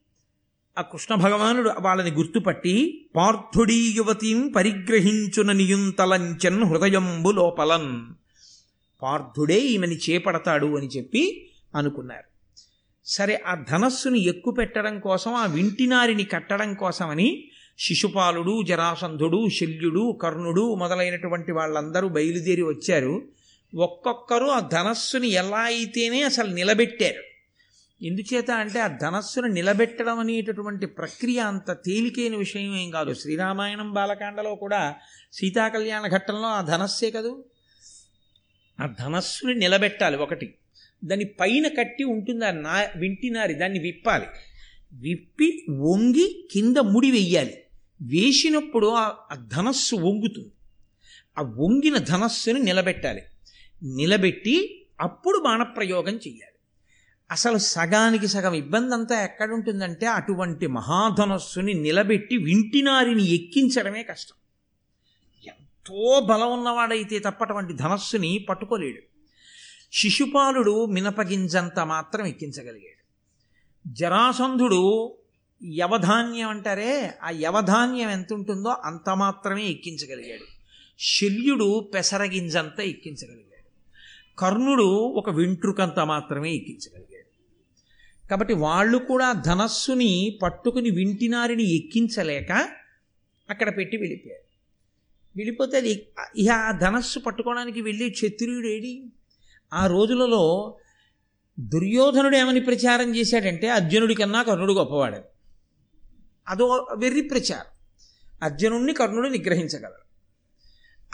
[0.79, 8.05] ఆ కృష్ణ భగవానుడు వాళ్ళని గుర్తుపట్టి పార్థుడీ యువతీం పరిగ్రహించున నియుంతలంచన్ హృదయంబు లోపలన్.
[9.01, 12.23] పార్థుడే ఈమెని చేపడతాడు అని చెప్పి అనుకున్నారు.
[13.05, 21.51] సరే ఆ ధనస్సుని ఎక్కు పెట్టడం కోసం ఆ వింటినారిని కట్టడం కోసమని శిశుపాలుడు జరాసంధుడు శల్యుడు కర్ణుడు మొదలైనటువంటి
[21.51, 23.21] వాళ్ళందరూ బయలుదేరి వచ్చారు.
[23.75, 27.29] ఒక్కొక్కరు ఆ ధనస్సుని ఎలా అయితేనే అసలు నిలబెట్టారు.
[28.05, 33.13] ఎందుచేత అంటే ఆ ధనస్సును నిలబెట్టడం అనేటటువంటి ప్రక్రియ అంత తేలికైన విషయం ఏం కాదు.
[33.13, 34.95] శ్రీరామాయణం బాలకాండలో కూడా
[35.33, 37.43] సీతాకళ్యాణ ఘట్టంలో ఆ ధనస్సే కదూ?
[38.81, 40.53] ఆ ధనస్సుని నిలబెట్టాలి ఒకటి.
[41.03, 44.25] దాని పైన కట్టి ఉంటుంది ఆ నా వింటినారి దాన్ని విప్పాలి.
[44.93, 47.57] విప్పి వంగి కింద ముడి వెయ్యాలి.
[48.01, 49.15] వేసినప్పుడు ఆ
[49.47, 50.51] ధనస్సు వంగుతుంది.
[51.37, 53.21] ఆ వంగిన ధనస్సుని నిలబెట్టాలి.
[53.83, 56.59] నిలబెట్టి అప్పుడు బాణప్రయోగం చెయ్యాలి.
[57.31, 64.38] అసలు సగానికి సగం ఇబ్బంది అంతా ఎక్కడుంటుందంటే అటువంటి మహాధనస్సుని నిలబెట్టి వింటినారిని ఎక్కించడమే కష్టం.
[65.89, 68.97] ఎంతో బలం ఉన్నవాడైతే తప్ప అటువంటి ధనస్సుని పట్టుకోలేడు.
[69.93, 73.03] శిశుపాలుడు మినపగింజంత మాత్రం ఎక్కించగలిగాడు.
[73.87, 75.15] జరాసంధుడు
[75.79, 80.45] యవధాన్యం అంటారే ఆ యవధాన్యం ఎంత ఉంటుందో అంత మాత్రమే ఎక్కించగలిగాడు.
[80.99, 83.63] శల్యుడు పెసరగింజంత ఎక్కించగలిగాడు.
[84.39, 87.29] కర్ణుడు ఒక వెంట్రుకంత మాత్రమే ఎక్కించగలిగాడు.
[88.27, 92.69] కాబట్టి వాళ్ళు కూడా ధనస్సుని పట్టుకుని వింటినారిని ఎక్కించలేక
[93.49, 94.48] అక్కడ పెట్టి వెళ్ళిపోయారు.
[95.39, 99.05] వెళ్ళిపోతే అది ఇక ఆ ధనస్సు పట్టుకోవడానికి వెళ్ళి క్షత్రియుడు ఏడి
[99.73, 100.77] ఆ రోజులలో
[101.59, 105.17] దుర్యోధనుడు ఏమని ప్రచారం చేశాడంటే అర్జునుడి కన్నా కర్ణుడు గొప్పవాడు.
[106.47, 107.65] అదో వెర్రి ప్రచారం.
[108.43, 110.09] అర్జునుడిని కర్ణుడు నిగ్రహించగలడు.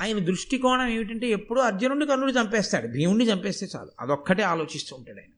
[0.01, 2.87] ఆయన దృష్టికోణం ఏమిటంటే ఎప్పుడూ అర్జునుడిని కర్ణుడు చంపేస్తాడు.
[2.87, 3.91] భీముడిని చంపేస్తే చాలు.
[3.99, 5.31] అదొక్కటే ఆలోచిస్తూ ఉంటాడు ఆయన.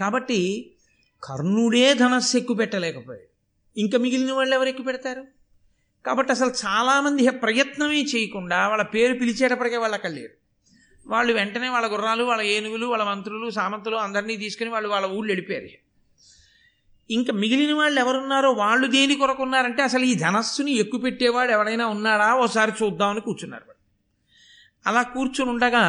[0.00, 0.70] కాబట్టి
[1.24, 3.34] కర్ణుడే ధనస్సు ఎక్కువ పెట్టలేకపోయాడు
[3.80, 5.26] ఇంకా మిగిలిన వాళ్ళు ఎవరు ఎక్కువ పెడతారు
[6.06, 10.32] కాబట్టి అసలు చాలామంది ప్రయత్నమే చేయకుండా వాళ్ళ పేరు పిలిచేటప్పటికే వాళ్ళు అక్కడ లేరు.
[11.06, 15.68] వాళ్ళు వెంటనే వాళ్ళ గుర్రాలు వాళ్ళ ఏనుగులు వాళ్ళ మంత్రులు సామంతులు అందరినీ తీసుకుని వాళ్ళు వాళ్ళ ఊళ్ళు వెళ్ళిపోయారు
[17.10, 22.34] ఇంకా మిగిలిన వాళ్ళు ఎవరున్నారో వాళ్ళు దేని కొరకు ఉన్నారంటే అసలు ఈ ధనస్సుని ఎక్కువ పెట్టేవాడు ఎవడైనా ఉన్నాడా?
[22.34, 23.74] ఓసారి చూద్దామని కూర్చున్నారు వాళ్ళు.
[24.86, 25.84] అలా కూర్చుని ఉండగా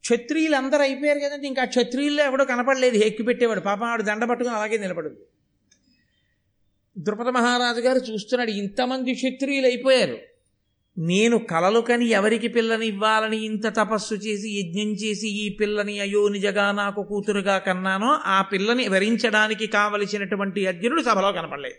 [0.00, 1.46] క్షత్రియులు అందరూ అయిపోయారు కదండి.
[1.46, 2.96] ఇంకా క్షత్రియుల్లో ఎవడో కనపడలేదు.
[2.96, 3.60] ఎక్కువ పెట్టేవాడు.
[3.60, 5.16] పాపం ఆవిడ దండ పట్టుకుని అలాగే నిలబడదు.
[6.98, 10.18] ద్రుపద మహారాజు గారు చూస్తున్నాడు ఇంతమంది క్షత్రియులు అయిపోయారు
[10.98, 16.72] నేను కలలు కని ఎవరికి పిల్లని ఇవ్వాలని ఇంత తపస్సు చేసి యజ్ఞం చేసి ఈ పిల్లని అయ్యో నిజగా
[16.72, 21.74] నాకు కూతురుగా కన్నానో ఆ పిల్లని వరించడానికి కావలసినటువంటి అర్జునుడు సభలో కనపడలేదు.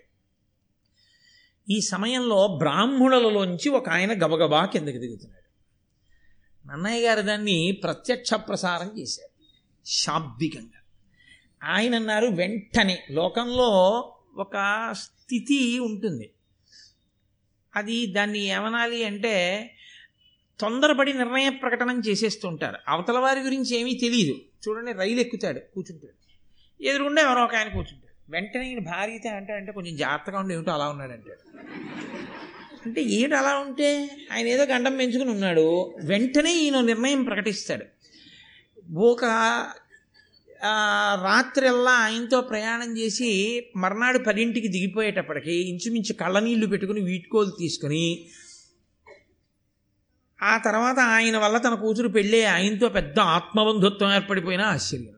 [1.71, 5.43] ఈ సమయంలో బ్రాహ్మణులలోంచి ఒక ఆయన గబగబా కిందకి దిగుతున్నాడు.
[6.67, 9.43] నన్నయ్య గారు దాన్ని ప్రత్యక్ష ప్రసారం చేశారు
[9.85, 10.79] శాబ్దికంగా.
[11.63, 13.69] ఆయన అన్నారు వెంటనే లోకంలో
[14.35, 16.29] ఒక స్థితి ఉంటుంది.
[17.75, 19.33] అది దాన్ని ఏమనాలి అంటే
[20.59, 22.77] తొందరపడి నిర్ణయ ప్రకటన చేసేస్తుంటారు.
[22.87, 26.13] అవతల వారి గురించి ఏమీ తెలియదు చూడండి రైలు ఎక్కుతాడు కూర్చుంటాడు.
[26.83, 28.31] ఎదురుగుండా ఎవరో ఒక ఆయన కూర్చుంటాడు.
[28.31, 31.57] వెంటనే ఈయన భార్యతే అంటే కొంచెం జాగ్రత్తగా ఉండి ఏమిటో అలా ఉన్నాడంటాడు
[32.85, 35.95] అంటే ఏమిటి అలా ఉంటే ఆయన ఏదో గండం పెంచుకుని ఉన్నాడు.
[36.03, 37.85] వెంటనే ఈయన నిర్ణయం ప్రకటిస్తాడు.
[38.99, 39.25] ఒక
[41.23, 48.25] రాత్రిల్లా ఆయనతో ప్రయాణం చేసి మర్నాడు పదింటికి దిగిపోయేటప్పటికి ఇంచుమించు కళ్ళనీళ్ళు పెట్టుకుని వీటుకోలు తీసుకుని
[50.41, 55.13] ఆ తర్వాత ఆయన వల్ల తన కూతురు పెళ్ళే ఆయనతో పెద్ద ఆత్మబంధుత్వం ఏర్పడిపోయినా ఆశ్చర్యం.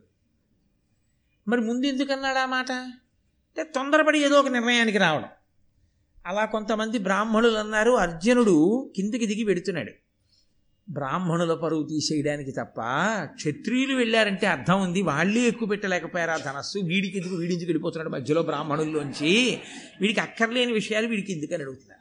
[1.48, 2.72] మరి ముందు ఎందుకన్నాడు ఆ మాట?
[2.72, 5.28] అంటే తొందరపడి ఏదో ఒక నిర్ణయానికి రావడం.
[6.26, 10.05] అలా కొంతమంది బ్రాహ్మణులు అన్నారు అర్జునుడు కిందికి దిగి పెడుతున్నాడు
[10.90, 12.82] బ్రాహ్మణుల పరువు తీసేయడానికి తప్ప
[13.24, 15.02] క్షత్రియులు వెళ్ళారంటే అర్థం ఉంది.
[15.02, 16.80] వాళ్ళే ఎక్కువ పెట్టలేకపోయారా ధనస్సు.
[16.80, 17.36] వీడికి ఎందుకు?
[17.36, 19.60] వీడించుకు వెళ్ళిపోతున్నాడు మధ్యలో బ్రాహ్మణుల్లోంచి.
[20.02, 21.96] వీడికి అక్కర్లేని విషయాలు వీడికి ఎందుకని అడుగుతున్నారు?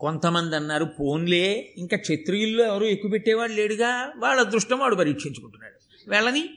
[0.00, 4.12] కొంతమంది అన్నారు పోన్లే ఇంకా క్షత్రియుల్లో ఎవరు ఎక్కువ పెట్టేవాడు లేడుగా.
[4.16, 6.10] వాళ్ళ అదృష్టం వాడు పరీక్షించుకుంటున్నాడు.
[6.10, 6.48] వెళ్ళని?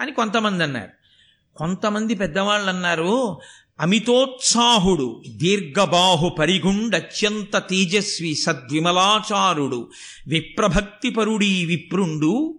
[0.00, 0.90] అని కొంతమంది అన్నారు.
[1.56, 3.38] కొంతమంది పెద్దవాళ్ళు అన్నారు
[3.80, 9.90] అమితోత్సాహుడు దీర్ఘబాహు పరిగుండత్యంత తేజస్వి సద్విమలాచారుడు
[10.28, 12.58] విప్రభక్తిపరుడీ విప్రుండు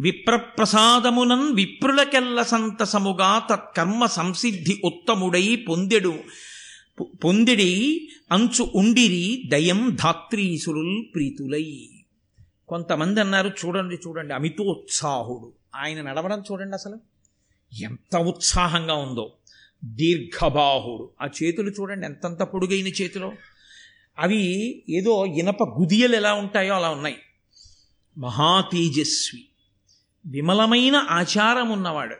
[0.00, 6.14] విప్రప్రసాదమునన్ విప్రులకెల్ల సంతసముగా తత్కర్మ సంసిద్ధి ఉత్తముడై పొందెడు
[7.24, 11.88] పొందిడి అంచు ఉండిరి దయం ధాత్రీసురుల్ ప్రీతులై.
[12.68, 15.52] కొంతమంది అన్నారు చూడండి చూడండి అమితోత్సాహుడు.
[15.76, 16.98] ఆయన నడవడం చూడండి అసలు.
[17.82, 19.30] ఎంత ఉత్సాహంగా ఉందో.
[19.84, 21.10] దీర్ఘబాహుడు.
[21.22, 23.32] ఆ చేతులు చూడండి ఎంతంత పొడుగైన చేతిలో.
[24.18, 27.16] అవి ఏదో ఇనప గుదియలు ఎలా ఉంటాయో అలా ఉన్నాయి.
[28.18, 29.44] మహాతేజస్వి
[30.26, 32.16] విమలమైన ఆచారం ఉన్నవాడు.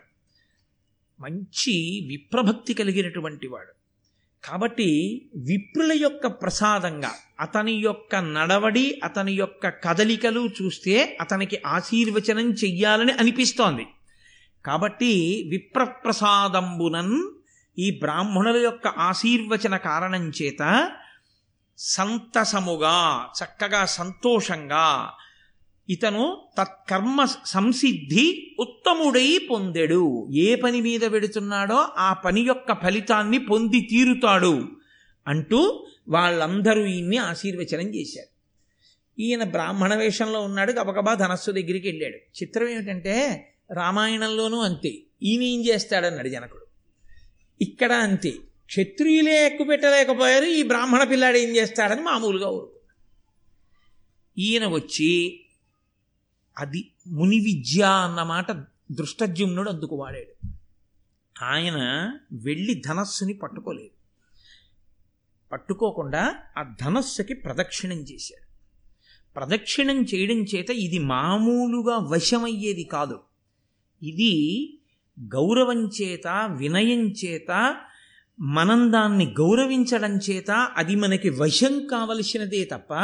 [1.20, 3.72] మంచి విప్రభక్తి కలిగినటువంటి వాడు.
[4.46, 13.86] కాబట్టి విప్రుల యొక్క ప్రసాదంగా అతని యొక్క నడవడి అతని యొక్క కదలికలు చూస్తే అతనికి ఆశీర్వచనం చెయ్యాలని అనిపిస్తోంది.
[14.66, 17.43] కాబట్టి విప్రప్రసాదంబునన్
[17.78, 20.90] ఈ బ్రాహ్మణుల యొక్క ఆశీర్వచన కారణం చేత
[21.78, 25.12] సంతసముగా చక్కగా సంతోషంగా
[25.90, 30.28] ఇతను తత్కర్మ సంసిద్ధి ఉత్తముడై పొందెడు.
[30.32, 34.68] ఏ పని మీద వెడుతున్నాడో ఆ పని యొక్క ఫలితాన్ని పొంది తీరుతాడు
[35.26, 38.34] అంటూ వాళ్ళందరూ ఈయన్ని ఆశీర్వచనం చేశారు.
[39.20, 42.16] ఈయన బ్రాహ్మణ వేషంలో ఉన్నాడు గబగబా ధనస్సు దగ్గరికి వెళ్ళాడు.
[42.16, 44.94] చిత్రం ఏమిటంటే రామాయణంలోనూ అంతే.
[45.22, 46.63] ఈయన ఏం చేస్తాడన్నాడు జనకుడు.
[47.62, 48.30] ఇక్కడ అంతే.
[48.66, 52.94] క్షత్రియులే ఎక్కుపెట్టలేకపోయారు ఈ బ్రాహ్మణ పిల్లాడు ఏం చేస్తాడని మామూలుగా ఊరుకున్నాడు
[54.40, 55.40] ఈయన వచ్చి
[56.58, 58.52] అది ముని విద్య అన్నమాట
[58.92, 60.48] దృష్టజ్యుమ్నుడు అందుకు వాడాడు.
[61.42, 61.74] ఆయన
[62.32, 63.90] వెళ్ళి ధనస్సుని పట్టుకోలేదు.
[65.52, 68.44] పట్టుకోకుండా ఆ ధనస్సుకి ప్రదక్షిణం చేశాడు.
[69.34, 73.20] ప్రదక్షిణం చేయడం చేత ఇది మామూలుగా వశమయ్యేది కాదు.
[74.02, 74.74] ఇది
[75.20, 77.76] గౌరవం చేత వినయం చేత
[78.40, 82.94] మనం దాన్ని గౌరవించడం చేత అది మనకి వశం కావలసినదే తప్ప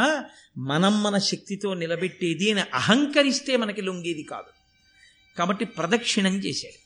[0.57, 4.61] మనం మన శక్తితో నిలబెట్టేది అని అహంకరిస్తే మనకి లొంగేది కాదు.
[5.37, 6.81] కాబట్టి ప్రదక్షిణం చేశాడు.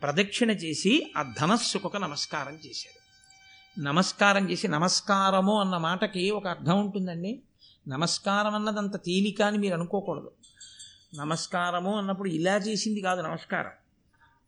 [0.00, 3.06] ప్రదక్షిణ చేసి ఆ ధనస్సుకు ఒక నమస్కారం చేశాడు.
[3.80, 7.40] నమస్కారం చేసి నమస్కారము అన్న మాటకి ఒక అర్థం ఉంటుందండి.
[7.88, 10.30] నమస్కారం అన్నది అంత తేలిక అని మీరు అనుకోకూడదు.
[11.14, 13.70] నమస్కారము అన్నప్పుడు ఇలా చేసింది కాదు నమస్కారం.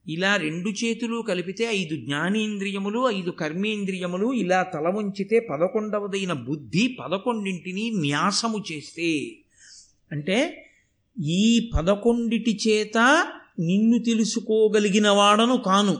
[0.08, 8.64] ఇలా రెండు చేతులు కలిపితే ఐదు జ్ఞానేంద్రియములు ఐదు కర్మేంద్రియములు ఇలా తల వంచితే పదకొండవదైన బుద్ధి పదకొండింటిని న్యాసము
[8.72, 9.36] చేస్తే.
[10.12, 10.68] అంటే
[11.24, 12.98] ఈ పదకొండిటి చేత
[13.58, 15.98] నిన్ను తెలుసుకోగలిగిన వాడను కాను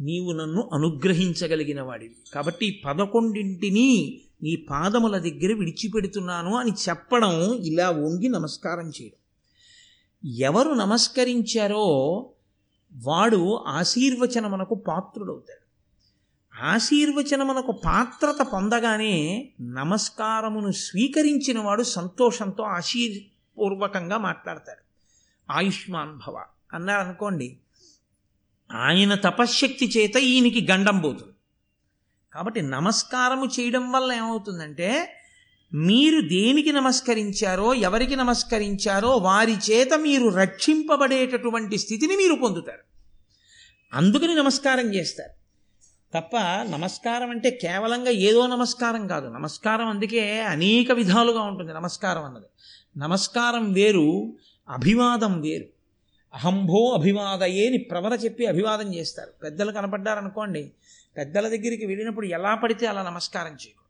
[0.00, 8.88] నీవు నన్ను అనుగ్రహించగలిగిన వాడివి కాబట్టి పదకొండింటిని నీ పాదముల దగ్గర విడిచిపెడుతున్నాను అని చెప్పడం ఇలా వంగి నమస్కారం
[8.88, 9.18] చేయడం.
[10.38, 11.86] ఎవరు నమస్కరించారో
[12.94, 15.62] వాడు ఆశీర్వచనమునకు పాత్రుడవుతాడు.
[16.64, 24.82] ఆశీర్వచనమునకు పాత్రత పొందగానే నమస్కారమును స్వీకరించిన వాడు సంతోషంతో ఆశీర్పూర్వకంగా మాట్లాడతాడు.
[25.52, 27.56] ఆయుష్మాన్ భవ అన్నారు అనుకోండి
[28.72, 31.32] ఆయన తపశ్శక్తి చేత ఈయనకి గండం పోతుంది.
[32.32, 35.18] కాబట్టి నమస్కారము చేయడం వల్ల ఏమవుతుందంటే
[35.74, 42.78] మీరు దేనికి నమస్కరించారో ఎవరికి నమస్కరించారో వారి చేత మీరు రక్షింపబడేటటువంటి స్థితిని మీరు పొందుతారు.
[43.92, 45.42] అందుకని నమస్కారం చేస్తారు.
[46.18, 46.36] తప్ప
[46.70, 49.28] నమస్కారం అంటే కేవలంగా ఏదో నమస్కారం కాదు.
[49.28, 52.44] నమస్కారం అందుకే అనేక విధాలుగా ఉంటుంది నమస్కారం అన్నది.
[52.96, 54.32] నమస్కారం వేరు
[54.68, 55.64] అభివాదం వేరు.
[56.34, 59.30] అహంభో అభివాదయేని ప్రవర చెప్పి అభివాదం చేస్తారు.
[59.42, 60.72] పెద్దలు కనపడ్డారనుకోండి
[61.16, 63.81] పెద్దల దగ్గరికి వెళ్ళినప్పుడు ఎలా పడితే అలా నమస్కారం చేయకూడదు.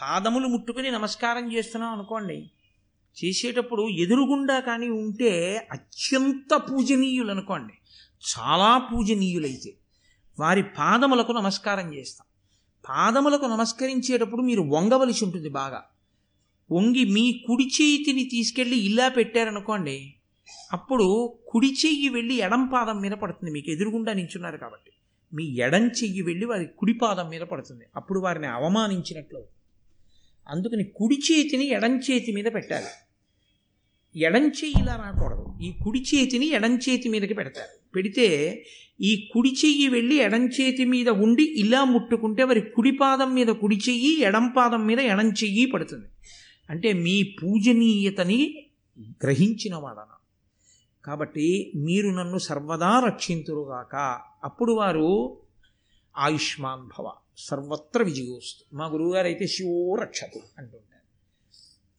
[0.00, 2.50] పాదములు ముట్టుకుని నమస్కారం చేస్తున్నాం అనుకోండి
[3.16, 7.72] చేసేటప్పుడు ఎదురుగుండా కానీ ఉంటే అత్యంత పూజనీయులు అనుకోండి.
[8.22, 9.74] చాలా పూజనీయులైతే
[10.38, 12.26] వారి పాదములకు నమస్కారం చేస్తాం.
[12.88, 15.82] పాదములకు నమస్కరించేటప్పుడు మీరు వంగవలసి ఉంటుంది బాగా.
[16.72, 20.14] వంగి మీ కుడి చేతిని తీసుకెళ్ళి ఇలా పెట్టారనుకోండి
[20.72, 23.52] అప్పుడు కుడి చెయ్యి వెళ్ళి ఎడం పాదం మీద పడుతుంది.
[23.52, 24.92] మీకు ఎదురుగుండా నించున్నారు కాబట్టి
[25.34, 27.84] మీ ఎడం చెయ్యి వెళ్ళి వారి కుడి పాదం మీద పడుతుంది.
[27.96, 29.61] అప్పుడు వారిని అవమానించినట్లు
[30.48, 32.86] అందుకని కుడి చేతిని ఎడం చేతి మీద పెట్టాలి.
[34.16, 35.58] ఎడం చెయ్యి ఇలా రాకూడదు.
[35.62, 37.90] ఈ కుడి చేతిని ఎడం చేతి మీదకి పెడతారు.
[37.94, 38.64] పెడితే
[39.00, 43.76] ఈ కుడి చెయ్యి వెళ్ళి ఎడం చేతి మీద ఉండి ఇలా ముట్టుకుంటే మరి కుడి పాదం మీద కుడి
[43.76, 46.06] చెయ్యి ఎడం పాదం మీద ఎడం చెయ్యి పడుతుంది.
[46.70, 50.12] అంటే మీ పూజనీయతని గ్రహించిన వాడన.
[51.04, 54.20] కాబట్టి మీరు నన్ను సర్వదా రక్షింతురుగాక.
[54.44, 55.36] అప్పుడు వారు
[56.18, 57.12] ఆయుష్మాన్ భవ.
[57.36, 61.02] సర్వత్ర విజయోస్తు మా గురువుగారు అయితే శివో రక్షతు అంటుంటారు.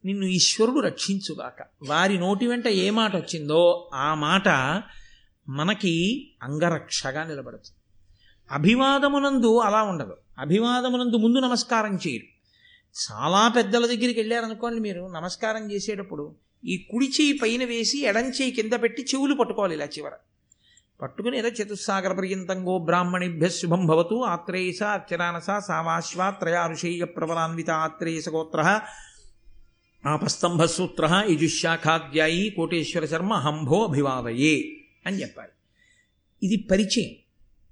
[0.05, 1.67] నిన్ను ఈశ్వరుడు రక్షించుగాక.
[1.89, 4.47] వారి నోటి వెంట ఏ మాట వచ్చిందో ఆ మాట
[5.49, 7.77] మనకి అంగరక్షగా నిలబడుతుంది.
[8.51, 10.17] అభివాదమునందు అలా ఉండదు.
[10.39, 12.33] అభివాదమునందు ముందు నమస్కారం చేయరు.
[13.11, 18.73] చాలా పెద్దల దగ్గరికి వెళ్ళారనుకోండి మీరు నమస్కారం చేసేటప్పుడు ఈ కుడి చేయి పైన వేసి ఎడం చేయి కింద
[18.73, 20.11] పెట్టి చెవులు పట్టుకోవాలి ఇలా చివర.
[21.03, 28.79] పట్టుకుని ఏదో చతుస్సాగర పర్యంతంగో బ్రాహ్మణిభ్య శుభం భవతు ఆత్రేయస అర్చరానస సావాశ్వా త్రయారుషేయ ప్రబలాన్విత ఆత్రేయస గోత్ర
[30.05, 34.71] ఆపస్తంభసూత్ర యజుశాఖాధ్యాయి కోటేశ్వర శర్మ అహంభో అభివాదయే
[35.05, 35.49] అని చెప్పాలి.
[36.43, 37.09] ఇది పరిచయం.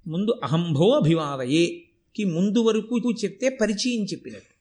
[0.07, 4.53] ముందు అహంభో అభివాదయేకి ముందు వరకు చెప్తే పరిచయం చెప్పినట్టు.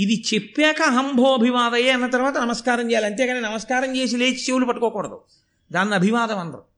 [0.00, 3.06] ఇది చెప్పాక అహంభో అభివాదయే అన్న తర్వాత నమస్కారం చేయాలి.
[3.06, 5.20] అంతేగాని నమస్కారం చేసి లేచి చెవులు పట్టుకోకూడదు.
[5.72, 6.71] దాన్ని అభివాదం అందరు.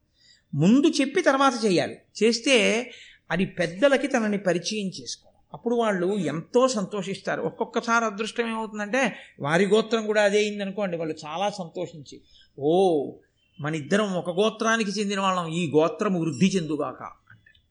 [0.53, 1.97] ముందు చెప్పి తర్వాత చేయాలి.
[2.23, 2.91] చేస్తే
[3.31, 7.41] అది పెద్దలకి తనని పరిచయం చేసుకో అప్పుడు వాళ్ళు ఎంతో సంతోషిస్తారు.
[7.41, 12.21] ఒక్కొక్కసారి అదృష్టం ఏమవుతుందంటే వారి గోత్రం కూడా అదే అయిందనుకోండి వాళ్ళు చాలా సంతోషించి
[12.59, 13.11] ఓ
[13.59, 17.61] మన ఇద్దరం ఒక గోత్రానికి చెందిన వాళ్ళం ఈ గోత్రం వృద్ధి చెందుగాక అంటారు.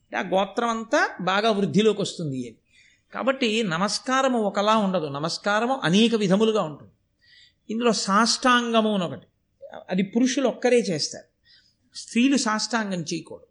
[0.00, 2.56] అంటే ఆ గోత్రం అంతా బాగా వృద్ధిలోకి వస్తుంది అని
[3.14, 5.06] కాబట్టి నమస్కారము ఒకలా ఉండదు.
[5.06, 6.92] నమస్కారము అనేక విధములుగా ఉంటుంది.
[7.70, 9.26] ఇందులో సాష్టాంగము అని ఒకటి.
[9.90, 11.29] అది పురుషులు ఒక్కరే చేస్తారు.
[11.94, 13.46] స్త్రీలు సాష్టాంగం చేయకూడదు.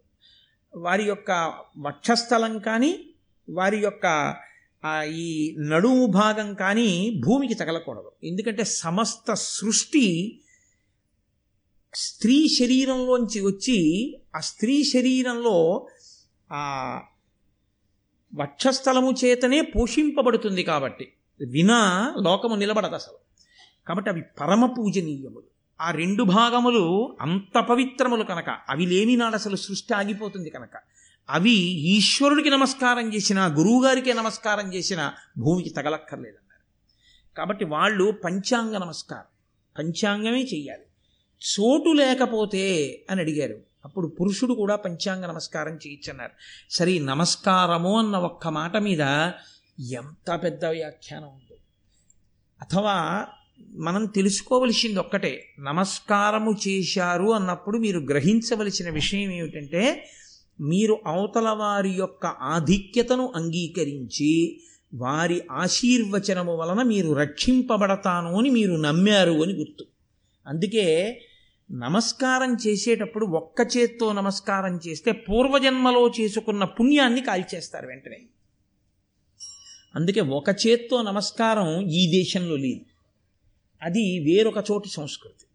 [0.78, 1.30] వారి యొక్క
[1.78, 3.10] వక్షస్థలం కానీ
[3.50, 4.36] వారి యొక్క
[5.08, 8.12] ఈ నడుము భాగం కానీ భూమికి తగలకూడదు.
[8.24, 10.40] ఎందుకంటే సమస్త సృష్టి
[11.94, 15.86] స్త్రీ శరీరంలోంచి వచ్చి ఆ స్త్రీ శరీరంలో
[16.52, 17.00] ఆ
[18.34, 21.12] వక్షస్థలము చేతనే పోషింపబడుతుంది కాబట్టి.
[21.48, 23.18] వినా లోకము నిలబడదు అసలు.
[23.88, 25.59] కాబట్టి అవి పరమ పూజనీయములు.
[25.80, 28.58] ఆ రెండు భాగములు అంత పవిత్రములు కనుక.
[28.68, 30.80] అవి లేని నాడు అసలు సృష్టి ఆగిపోతుంది కనుక.
[31.30, 31.50] అవి
[31.96, 36.60] ఈశ్వరుడికి నమస్కారం చేసిన గురువుగారికి నమస్కారం చేసిన భూమికి తగలక్కర్లేదన్నారు.
[37.36, 39.24] కాబట్టి వాళ్ళు పంచాంగ నమస్కారం.
[39.78, 40.82] పంచాంగమే చెయ్యాలి.
[41.40, 43.58] చోటు లేకపోతే అని అడిగారు.
[43.84, 46.32] అప్పుడు పురుషుడు కూడా పంచాంగ నమస్కారం చేయించన్నారు.
[46.70, 49.00] సరే నమస్కారము అన్న ఒక్క మాట మీద
[49.92, 51.56] ఎంత పెద్ద వ్యాఖ్యానం ఉందో.
[52.60, 53.26] అథవా
[53.68, 55.54] మనం తెలుసుకోవలసింది ఒక్కటే.
[55.60, 60.08] నమస్కారము చేశారు అన్నప్పుడు మీరు గ్రహించవలసిన విషయం ఏమిటంటే
[60.60, 64.60] మీరు అవతల వారి యొక్క ఆధిక్యతను అంగీకరించి
[64.94, 69.84] వారి ఆశీర్వచనము వలన మీరు రక్షింపబడతాను అని మీరు నమ్మారు అని గుర్తు.
[70.46, 71.20] అందుకే
[71.72, 78.18] నమస్కారం చేసేటప్పుడు ఒక్క చేత్తో నమస్కారం చేస్తే పూర్వజన్మలో చేసుకున్న పుణ్యాన్ని కాల్చేస్తారు వెంటనే.
[79.94, 82.89] అందుకే ఒక చేత్తో నమస్కారం ఈ దేశంలో లేదు.
[83.82, 85.46] అది వేరొక చోటి సంస్కృతి.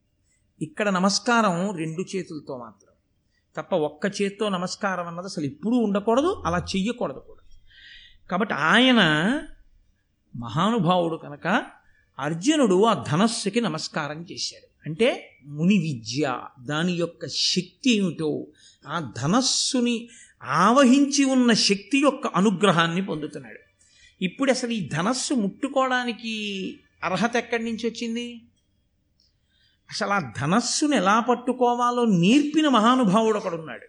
[0.66, 2.92] ఇక్కడ నమస్కారం రెండు చేతులతో మాత్రం.
[3.58, 7.58] తప్ప ఒక్క చేత్తో నమస్కారం అన్నది అసలు ఇప్పుడు ఉండకూడదు అలా చెయ్యకూడదు కూడా.
[8.32, 9.00] కాబట్టి ఆయన
[10.36, 11.64] మహానుభావుడు కనుక
[12.20, 14.90] అర్జునుడు ఆ ధనస్సుకి నమస్కారం చేశాడు.
[14.90, 18.48] అంటే ముని విద్య దాని యొక్క శక్తి ఏమిటో
[18.88, 20.10] ఆ ధనస్సుని
[20.44, 23.60] ఆవహించి ఉన్న శక్తి యొక్క అనుగ్రహాన్ని పొందుతున్నాడు.
[24.24, 26.34] ఇప్పుడు అసలు ఈ ధనస్సు ముట్టుకోవడానికి
[27.04, 28.42] అర్హత ఎక్కడి నుంచి వచ్చింది?
[29.92, 33.88] అసలు ఆ ధనస్సును ఎలా పట్టుకోవాలో నేర్పిన మహానుభావుడు ఒకడున్నాడు.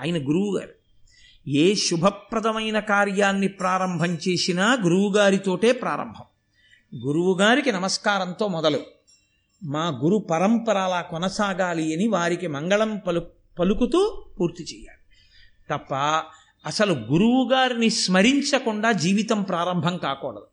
[0.00, 0.72] ఆయన గురువుగారు.
[1.48, 6.24] ఏ శుభప్రదమైన కార్యాన్ని ప్రారంభం చేసినా గురువుగారితోటే ప్రారంభం.
[7.06, 8.80] గురువుగారికి నమస్కారంతో మొదలు.
[9.64, 13.26] మా గురు పరంపర అలా కొనసాగాలి అని వారికి మంగళం పలు
[13.58, 14.98] పలుకుతూ పూర్తి చేయాలి.
[15.70, 15.94] తప్ప
[16.66, 20.46] అసలు గురువుగారిని స్మరించకుండా జీవితం ప్రారంభం కాకూడదు.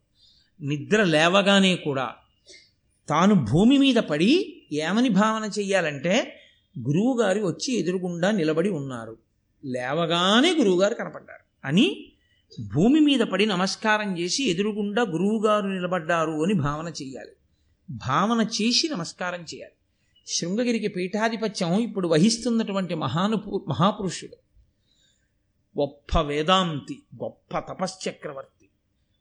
[0.61, 2.15] నిద్ర లేవగానే కూడా
[3.09, 6.39] తాను భూమి మీద పడి ఏమని భావన చెయ్యాలంటే
[6.79, 9.17] గురువుగారు వచ్చి ఎదురుగుండా నిలబడి ఉన్నారు.
[9.65, 11.67] లేవగానే గురువుగారు కనపడ్డారు.
[11.67, 12.11] అని
[12.73, 17.31] భూమి మీద పడి నమస్కారం చేసి ఎదురుగుండా గురువుగారు నిలబడ్డారు అని భావన చెయ్యాలి.
[17.89, 19.73] భావన చేసి నమస్కారం చేయాలి.
[20.27, 24.37] శృంగగిరికి పీఠాధిపత్యం ఇప్పుడు వహిస్తున్నటువంటి మహానుపు మహాపురుషుడు.
[25.79, 28.58] గొప్ప వేదాంతి గొప్ప తపశ్చక్రవర్తి.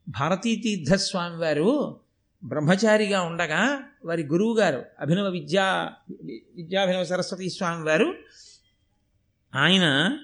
[0.09, 1.99] భారతీతీర్థస్వామి వారు
[2.43, 5.91] బ్రహ్మచారిగా ఉండగా వారి గురువు గారు అభినవ విద్యా
[6.55, 8.15] విద్యాభినవ సరస్వతి స్వామి వారు
[9.55, 10.17] ఆయన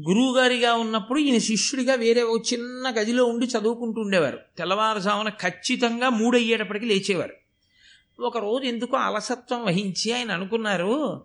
[0.00, 4.38] గురువుగారిగా ఉన్నప్పుడు ఈయన శిష్యుడిగా వేరే ఒక చిన్న గదిలో ఉండి చదువుకుంటూ ఉండేవారు.
[4.58, 7.34] తెల్లవారుజామున ఖచ్చితంగా మూడయ్యేటప్పటికి లేచేవారు.
[8.22, 11.24] ఒకరోజు ఎందుకో అలసత్వం వహించి ఆయన అనుకున్నారు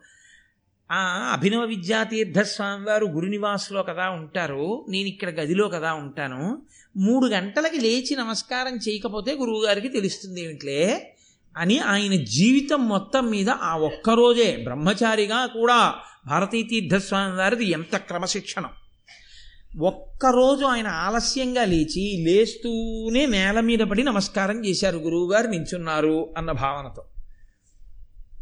[0.92, 6.62] ఆ అభినవ విద్యాతీర్థస్వామి వారు గురునివాసులో కదా ఉంటారు నేను ఇక్కడ గదిలో కదా ఉంటాను.
[6.98, 11.14] మూడు గంటలకి లేచి నమస్కారం చేయకపోతే గురువుగారికి తెలుస్తుంది ఏమిట్లే?
[11.58, 15.94] అని ఆయన జీవితం మొత్తం మీద ఆ ఒక్కరోజే బ్రహ్మచారిగా కూడా
[16.28, 18.70] భారతీ తీర్థస్వామి వారిది ఎంత క్రమశిక్షణం.
[19.82, 27.06] ఒక్కరోజు ఆయన ఆలస్యంగా లేచి లేస్తూనే నేల మీద పడి నమస్కారం చేశారు గురువుగారు నించున్నారు అన్న భావనతో.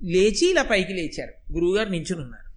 [0.04, 1.54] లేచి ఇలా పైకి లేచారు.
[1.54, 2.50] గురువుగారు నించునున్నారు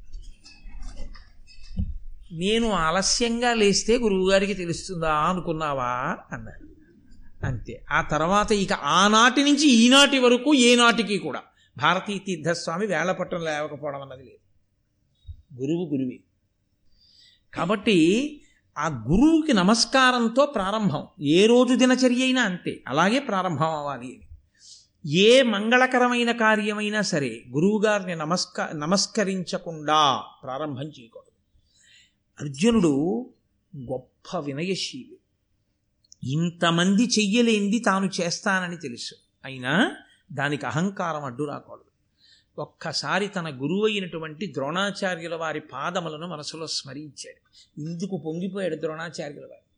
[2.35, 6.19] నేను ఆలస్యంగా లేస్తే గురువుగారికి తెలుస్తుందా అనుకున్నావా?
[6.33, 6.73] అన్నారు.
[7.47, 7.85] అంతే.
[7.91, 11.43] ఆ తర్వాత ఇక ఆనాటి నుంచి ఈనాటి వరకు ఏనాటికి కూడా
[11.79, 14.43] భారతీ తీర్థస్వామి వేళపట్టం లేవకపోవడం అన్నది లేదు.
[15.61, 16.21] గురువు గురువే.
[17.55, 18.41] కాబట్టి
[18.79, 21.07] ఆ గురువుకి నమస్కారంతో ప్రారంభం.
[21.21, 22.83] ఏ రోజు దినచర్య అయినా అంతే.
[22.89, 24.32] అలాగే ప్రారంభం అవ్వాలి అని.
[25.07, 31.33] ఏ మంగళకరమైన కార్యమైనా సరే గురువుగారిని నమస్క నమస్కరించకుండా ప్రారంభం చేయకూడదు.
[32.45, 33.31] అర్జునుడు
[33.77, 35.19] గొప్ప వినయశీలి.
[36.31, 39.15] ఇంతమంది చెయ్యలేంది తాను చేస్తానని తెలుసు.
[39.45, 39.97] అయినా
[40.33, 41.85] దానికి అహంకారం అడ్డు రాకూడదు.
[42.61, 47.41] ఒక్కసారి తన గురువు అయినటువంటి ద్రోణాచార్యుల వారి పాదములను మనసులో స్మరించాడు.
[47.81, 49.73] ఇందుకు పొంగిపోయాడు ద్రోణాచార్యుల వారు.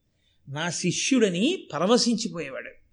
[0.51, 2.84] నా శిష్యుడని పరవశించిపోయేవాడు.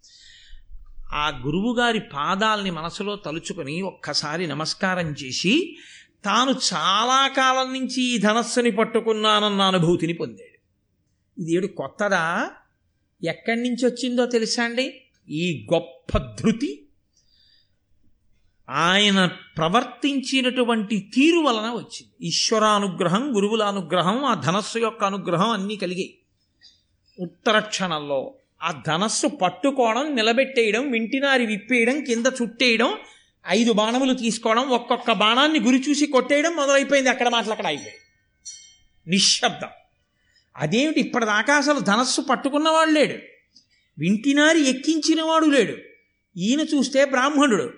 [1.13, 5.77] ఆ గురువుగారి పాదాల్ని మనసులో తలుచుకొని ఒక్కసారి నమస్కారం చేసి
[6.25, 10.51] తాను చాలా కాలం నుంచి ఈ ధనస్సుని పట్టుకున్నానన్న అనుభూతిని పొందాడు.
[11.41, 12.51] ఇది ఏడు కొత్తదా?
[13.23, 15.01] ఎక్కడి నుంచి వచ్చిందో తెలుసా అండి?
[15.29, 16.87] ఈ గొప్ప ధృతి.
[18.69, 19.25] ఆయన
[19.57, 22.27] ప్రవర్తించినటువంటి తీరు వలన వచ్చింది.
[22.27, 26.17] ఈశ్వరానుగ్రహం గురువుల అనుగ్రహం ఆ ధనస్సు యొక్క అనుగ్రహం అన్నీ కలిగాయి
[27.19, 28.33] ఉత్తర క్షణంలో
[28.63, 32.97] ఆ ధనస్సు పట్టుకోవడం నిలబెట్టేయడం వింటినారి విప్పేయడం కింద చుట్టేయడం
[33.47, 37.95] ఐదు బాణములు తీసుకోవడం ఒక్కొక్క బాణాన్ని గురి చూసి కొట్టేయడం మొదలైపోయింది అక్కడ మాటలు అక్కడ అయిపోయాయి.
[39.07, 39.67] నిశ్శబ్దం.
[40.57, 40.99] అదేమిటి?
[40.99, 43.13] ఇప్పటిదాకా అసలు ధనస్సు పట్టుకున్నవాడు లేడు.
[43.97, 45.77] వింటినారి ఎక్కించినవాడు లేడు.
[46.37, 47.73] ఈయన చూస్తే బ్రాహ్మణుడు.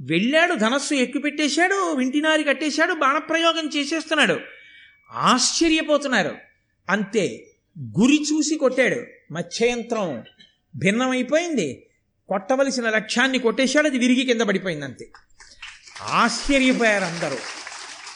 [0.00, 4.40] వెళ్ళాడు ధనస్సు ఎక్కుపెట్టేశాడు వింటినారి కట్టేశాడు బాణప్రయోగం చేసేస్తున్నాడు.
[5.12, 6.36] ఆశ్చర్యపోతున్నారు.
[6.90, 7.46] అంతే
[8.00, 9.19] గురి చూసి కొట్టాడు.
[9.30, 10.24] మత్స్యయంత్రం
[10.76, 11.86] భిన్నమైపోయింది.
[12.28, 15.12] కొట్టవలసిన లక్ష్యాన్ని కొట్టేశాడు అది విరిగి కింద పడిపోయింది అంతే
[16.02, 17.36] ఆశ్చర్యపోయారు అందరూ.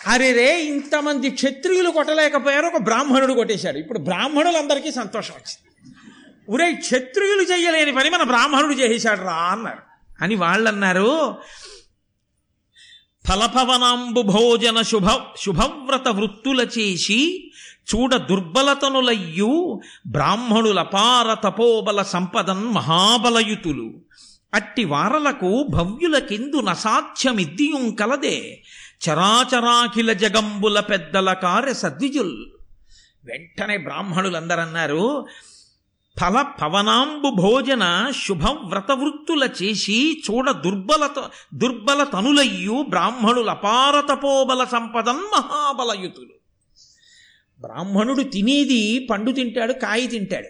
[0.07, 3.79] అరే రే ఇంతమంది క్షత్రియులు కొట్టలేకపోయారు ఒక బ్రాహ్మణుడు కొట్టేశాడు.
[3.79, 5.95] ఇప్పుడు బ్రాహ్మణులందరికీ సంతోషం వచ్చింది.
[6.49, 9.79] ఉరే క్షత్రియులు చేయలేని పని మన బ్రాహ్మణుడు చేసేశాడు రా అన్నారు.
[10.21, 11.37] అని వాళ్ళన్నారు
[13.29, 15.09] ఫలపవనాంబు భోజన శుభ
[15.45, 17.51] శుభవ్రత వృత్తుల చేసి
[17.91, 23.93] చూడ దుర్బలతనులయ్యు బ్రాహ్మణుల పార తపోబల సంపదన్ మహాబలయుతులు.
[24.55, 28.63] అట్టి వారలకు భవ్యులకెందు నసాధ్యమిద్దియుం కలదే
[29.09, 32.37] చరాచరాఖిల జగంబుల పెద్దల కార్య సద్విజుల్
[33.25, 35.27] వెంటనే బ్రాహ్మణులందరన్నారు
[36.21, 41.25] ఫల పవనాంబు భోజన శుభ వ్రతవృత్తుల చేసి చూడ దుర్బలత
[41.55, 46.44] దుర్బల తనులయ్యు బ్రాహ్మణుల అపార తపోబల సంపదన్ మహాబలయుతులు.
[47.61, 50.49] బ్రాహ్మణుడు తినేది పండు తింటాడు కాయ తింటాడు.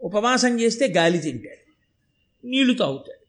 [0.00, 1.66] ఉపవాసం చేస్తే గాలి తింటాడు
[2.46, 3.26] నీళ్ళు తాగుతాడు.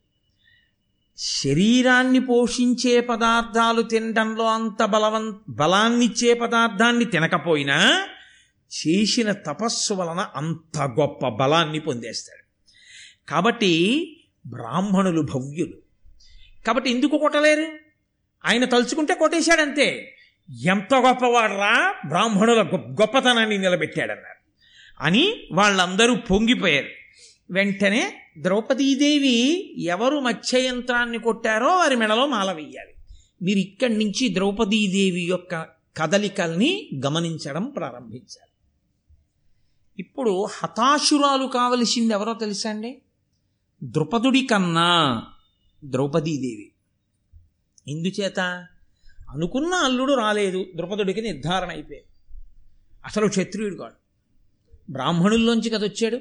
[1.17, 8.07] శరీరాన్ని పోషించే పదార్థాలు తినడంలో అంత బలవం బలాన్నిచ్చే పదార్థాన్ని తినకపోయినా
[8.67, 12.47] చేసిన తపస్సు వలన అంత గొప్ప బలాన్ని పొందేస్తాడు.
[13.29, 14.03] కాబట్టి
[14.47, 15.73] బ్రాహ్మణులు భవ్యులు.
[16.67, 17.67] కాబట్టి ఎందుకు కొట్టలేరు?
[18.45, 20.16] ఆయన తలుచుకుంటే కొట్టేశాడంతే.
[20.49, 21.95] ఎంత గొప్పవాడరా?
[22.07, 24.37] బ్రాహ్మణుల గొప్పతనాన్ని నిలబెట్టాడన్నారు.
[24.99, 26.87] అని వాళ్ళందరూ పొంగిపోయారు.
[27.51, 32.93] వెంటనే ద్రౌపదీదేవి ఎవరు మత్స్యయంత్రాన్ని కొట్టారో వారి మెడలో మాల వెయ్యాలి.
[33.41, 35.65] మీరు ఇక్కడి నుంచి ద్రౌపదీదేవి యొక్క
[35.97, 38.47] కదలికల్ని గమనించడం ప్రారంభించారు
[39.99, 43.01] ఇప్పుడు హతాశురాలు కావలసింది ఎవరో తెలుసా అండి?
[43.83, 45.23] ద్రుపదుడి కన్నా
[45.85, 46.71] ద్రౌపదీదేవి.
[47.87, 48.67] ఎందుచేత?
[49.29, 50.65] అనుకున్న అల్లుడు రాలేదు.
[50.75, 52.41] ద్రుపదుడికి నిర్ధారణ అయిపోయింది.
[53.05, 53.93] అసలు క్షత్రియుడు కాడు.
[54.91, 56.19] బ్రాహ్మణుల్లోంచి కదా వచ్చాడు?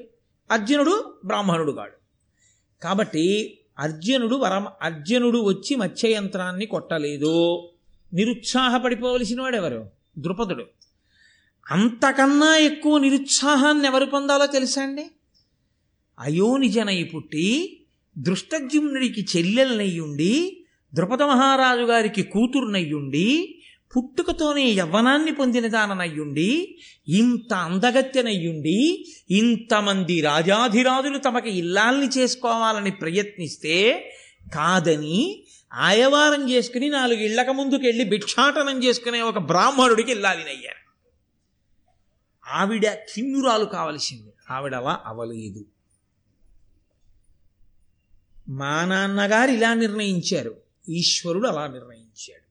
[0.50, 1.96] అర్జునుడు బ్రాహ్మణుడు కాడు.
[2.82, 7.68] కాబట్టి అర్జునుడు వరం అర్జునుడు వచ్చి మత్స్యయంత్రాన్ని కొట్టలేదు.
[8.12, 10.66] నిరుత్సాహపడిపోవలసిన వాడెవరు ద్రుపదుడు.
[11.70, 15.10] అంతకన్నా ఎక్కువ నిరుత్సాహాన్ని ఎవరు పొందాలో తెలుసా అండి?
[16.20, 17.80] అయోనిజనై పుట్టి
[18.18, 20.65] దృష్టజ్యుమ్నుడికి చెల్లెలనయ్యుండి
[20.96, 23.58] ద్రుపద మహారాజు గారికి కూతురునయ్యుండి
[23.96, 26.78] పుట్టుకతోనే యవ్వనాన్ని పొందిన దాననయ్యుండి
[27.08, 34.02] ఇంత అందగత్యనయ్యుండి ఇంతమంది రాజాధిరాజులు తమకి ఇల్లాల్ని చేసుకోవాలని ప్రయత్నిస్తే
[34.54, 40.86] కాదని ఆయవారం చేసుకుని నాలుగు ఇళ్ళక ముందుకెళ్ళి భిక్షాటనం చేసుకునే ఒక బ్రాహ్మణుడికి ఇల్లాలినయ్యారు.
[42.54, 44.32] ఆవిడ కిన్నురాలు కావలసింది.
[44.50, 45.64] ఆవిడ అలా అవలేదు.
[48.48, 50.65] మా నాన్నగారు ఇలా నిర్ణయించారు.
[50.88, 52.46] ఈశ్వరుడు అలా నిర్ణయించాడు.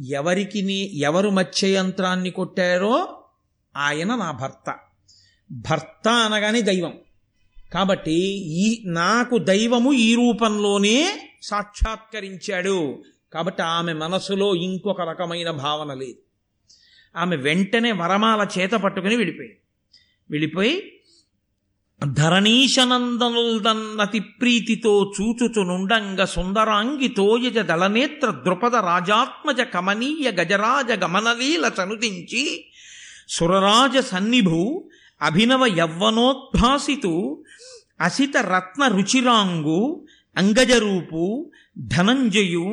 [0.00, 3.24] ఎవరికి నీ ఎవరు మత్స్యయంత్రాన్ని కొట్టారో
[3.76, 4.78] ఆయన నా భర్త.
[5.52, 6.98] భర్త అనగానే దైవం.
[7.72, 13.02] కాబట్టి ఈ నాకు దైవము ఈ రూపంలోనే సాక్షాత్కరించాడు.
[13.32, 16.18] కాబట్టి ఆమె మనసులో ఇంకొక రకమైన భావన లేదు.
[17.16, 19.60] ఆమె వెంటనే వరమాల చేత పట్టుకుని వెళ్ళిపోయింది
[20.30, 20.93] వెళ్ళిపోయి
[22.16, 32.42] ధరణీశనందనుల్దన్నతి ప్రీతితో చూచుచునుండంగ సుందరాంగి తోయజ దళనేత్ర ద్రుపద రాజాత్మజ కమనీయ గజరాజ గమనలీల చనుదించి
[33.28, 34.58] సురరాజ సన్నిభు
[35.20, 37.14] అభినవ యవ్వనోద్భాసితు
[38.00, 39.80] అసిత రత్న రుచిరాంగు
[40.36, 41.22] అంగజరూపు
[41.88, 42.66] ధనంజయు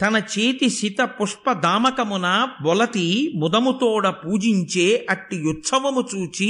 [0.00, 2.28] తన చేతి సిత పుష్ప దామకమున
[2.62, 6.48] బొలతి ముదముతోడ పూజించే అట్టి ఉత్సవము చూచి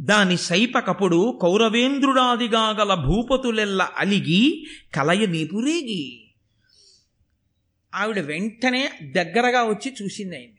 [0.00, 4.42] దాని సైపకపుడు కౌరవేంద్రుడాదిగా గల భూపతులెల్ల అలిగి
[4.94, 6.02] కలయ నీపురేగి
[7.92, 8.82] ఆవిడ వెంటనే
[9.12, 10.54] దగ్గరగా వచ్చి చూసింది ఆయన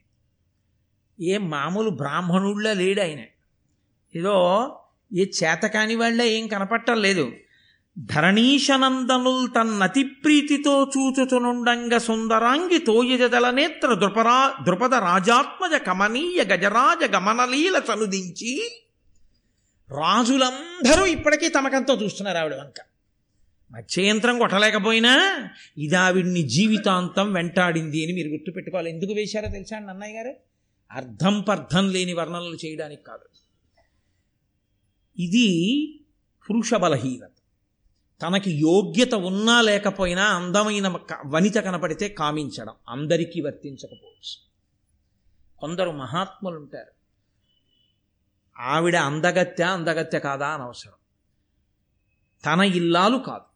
[1.20, 3.22] ఏ మామూలు బ్రాహ్మణుళ్ళ లేడు ఆయన
[4.16, 4.38] ఏదో
[5.12, 7.26] ఏ చేతకాని వాళ్ళ ఏం కనపట్టలేదు.
[8.06, 18.82] ధరణీశనందనుల్ తన్నతి ప్రీతితో చూచుచునుండంగ సుందరాంగి తోయజదల నేత్ర ద్రుపరా ద్రుపద రాజాత్మజ కమనీయ గజరాజ గమనలీల చనుదించి
[19.90, 22.86] రాజులందరూ ఇప్పటికీ తమకంతో చూస్తున్నారు ఆవిడ వంక.
[23.72, 25.14] మత్స్యయంత్రం కొట్టలేకపోయినా
[25.78, 28.90] ఇది ఆవిడ్ని జీవితాంతం వెంటాడింది అని మీరు గుర్తుపెట్టుకోవాలి.
[28.90, 30.36] ఎందుకు వేశారో తెలుసా అండి అన్నయ్య గారు?
[30.92, 33.26] అర్థం పర్థం లేని వర్ణనలు చేయడానికి కాదు.
[35.22, 35.48] ఇది
[36.50, 37.39] పురుష బలహీనత
[38.22, 42.74] తనకి యోగ్యత ఉన్నా లేకపోయినా అందమైన క- వనిత కనపడితే కామించడం.
[42.90, 44.50] అందరికీ వర్తించకపోవచ్చు.
[45.60, 46.92] కొందరు మహాత్ములు ఉంటారు
[48.62, 50.94] ఆవిడ అందగత్య అందగత్య కాదా అని అవసరం.
[52.46, 53.50] తన ఇల్లాలు కాదు.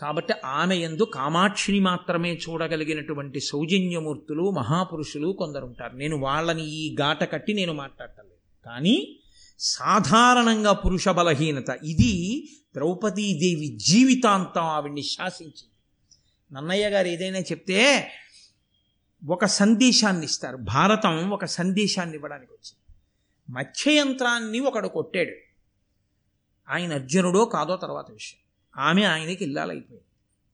[0.00, 7.54] కాబట్టి ఆమె ఎందు కామాక్షిని మాత్రమే చూడగలిగినటువంటి సౌజన్యమూర్తులు మహాపురుషులు కొందరు ఉంటారు నేను వాళ్ళని ఈ గాట కట్టి
[7.54, 8.66] నేను మాట్లాడటం లేదు.
[8.66, 9.19] కానీ
[9.62, 11.68] సాధారణంగా పురుష బలహీనత.
[11.84, 15.70] ఇది ద్రౌపదీదేవి జీవితాంతం ఆవిడ్ని శాసించింది.
[16.54, 18.10] నన్నయ్య గారు ఏదైనా చెప్తే
[19.26, 20.56] ఒక సందేశాన్ని ఇస్తారు.
[20.56, 23.00] భారతం ఒక సందేశాన్ని ఇవ్వడానికి వచ్చింది.
[23.52, 25.32] మత్స్యయంత్రాన్ని ఒకడు కొట్టాడు.
[26.72, 28.38] ఆయన అర్జునుడో కాదో తర్వాత విషయం.
[28.84, 30.04] ఆమె ఆయనకి ఇల్లాలైపోయింది.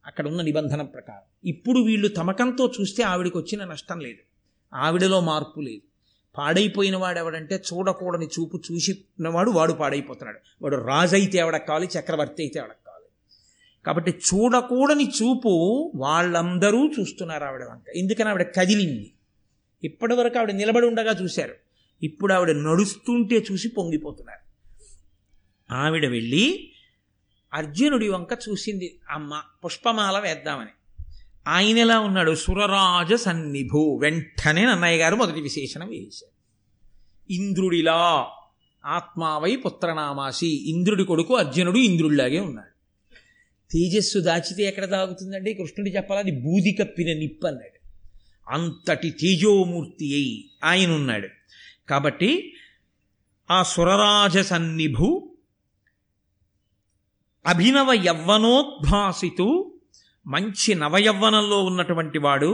[0.07, 1.49] అక్కడ ఉన్న నిబంధన ప్రకారం.
[1.49, 4.19] ఇప్పుడు వీళ్ళు తమకంతో చూస్తే ఆవిడకి వచ్చిన నష్టం లేదు.
[4.77, 5.96] ఆవిడలో మార్పు లేదు.
[6.37, 10.39] పాడైపోయిన వాడు ఎవడంటే చూడకూడని చూపు చూసినవాడు వాడు పాడైపోతున్నాడు.
[10.63, 13.05] వాడు రాజైతే అయితే ఎవడకు కావాలి చక్రవర్తి అయితే ఎవడకు కావాలి
[13.87, 15.49] కాబట్టి చూడకూడని చూపు
[15.95, 19.13] వాళ్ళందరూ చూస్తున్నారు ఆవిడ వంక ఎందుకని ఆవిడ కదిలింది.
[19.85, 21.55] ఇప్పటి వరకు ఆవిడ నిలబడి ఉండగా చూశారు.
[22.03, 24.47] ఇప్పుడు ఆవిడ నడుస్తుంటే చూసి పొంగిపోతున్నారు.
[25.75, 26.73] ఆవిడ వెళ్ళి
[27.55, 28.99] అర్జునుడి వంక చూసింది.
[29.11, 30.71] అమ్మ పుష్పమాల వేద్దామని.
[31.49, 32.35] ఆయన ఎలా ఉన్నాడు?
[32.35, 36.37] సురరాజ సన్నిభు వెంటనే నన్నయ్య గారు మొదటి విశేషణం వేశారు.
[37.33, 38.27] ఇంద్రుడిలా
[38.87, 42.77] ఆత్మావై పుత్రనామాసి ఇంద్రుడి కొడుకు అర్జునుడు ఇంద్రుడిలాగే ఉన్నాడు.
[43.73, 47.89] తేజస్సు దాచితే ఎక్కడ దాగుతుందండి కృష్ణుడు చెప్పాలని బూది కప్పిన నిప్పు అన్నాడు.
[48.51, 51.29] అంతటి తేజోమూర్తి అయి ఆయన ఉన్నాడు.
[51.89, 52.53] కాబట్టి
[53.51, 55.37] ఆ సురరాజ సన్నిభు
[57.47, 59.76] అభినవ యవ్వనోద్భాసితు
[60.27, 62.51] మంచి నవయవ్వనంలో ఉన్నటువంటి వాడు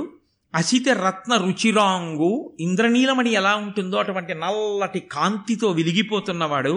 [0.54, 6.74] అసిత రత్న రుచిరాంగు ఇంద్రనీలమణి ఎలా ఉంటుందో అటువంటి నల్లటి కాంతితో వెలిగిపోతున్నవాడు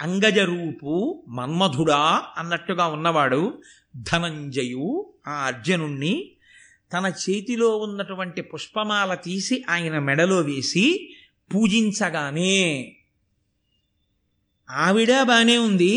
[0.00, 0.92] అంగజరూపు
[1.30, 2.00] మన్మధుడా
[2.38, 3.42] అన్నట్టుగా ఉన్నవాడు
[4.10, 4.88] ధనంజయు
[5.28, 6.14] ఆ అర్జునుణ్ణి
[6.92, 10.86] తన చేతిలో ఉన్నటువంటి పుష్పమాల తీసి ఆయన మెడలో వేసి
[11.50, 12.56] పూజించగానే
[14.68, 15.94] ఆవిడ బాగానే ఉంది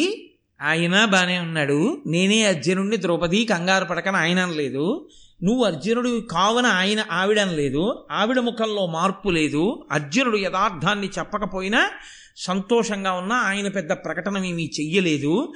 [0.62, 2.04] ఆయన బాగానే ఉన్నాడు.
[2.08, 5.10] నేనే అర్జునుడిని ద్రౌపది కంగారు పడకని ఆయన అనలేదు.
[5.44, 9.86] నువ్వు అర్జునుడు కావున ఆయన ఆవిడన లేదు ఆవిడ ముఖంలో మార్పు లేదు.
[9.92, 11.92] అర్జునుడు యథార్థాన్ని చెప్పకపోయినా
[12.38, 15.54] సంతోషంగా ఉన్నా ఆయన పెద్ద ప్రకటన ఏమీ చెయ్యలేదు.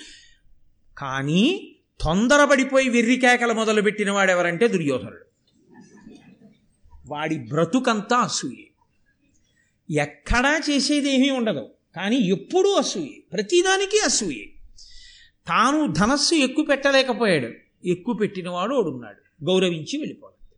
[0.98, 5.26] కానీ తొందరపడిపోయి వెర్రికేకలు మొదలుపెట్టిన వాడెవరంటే దుర్యోధనుడు.
[7.08, 8.70] వాడి బ్రతుకంతా అసూయే.
[10.02, 11.70] ఎక్కడా చేసేది ఏమీ ఉండదు.
[11.96, 13.24] కానీ ఎప్పుడూ అసూయే.
[13.34, 14.54] ప్రతిదానికి అసూయే.
[15.50, 17.54] తాను ధనస్సు ఎక్కువ పెట్టలేకపోయాడు.
[17.88, 19.44] ఎక్కువ పెట్టినవాడు ఓడున్నాడు.
[19.44, 20.56] గౌరవించి వెళ్ళిపోవాలి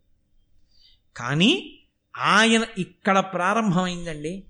[1.15, 1.79] కానీ
[2.17, 4.43] ఆయన ఇక్కడ ప్రారంభమైందండి.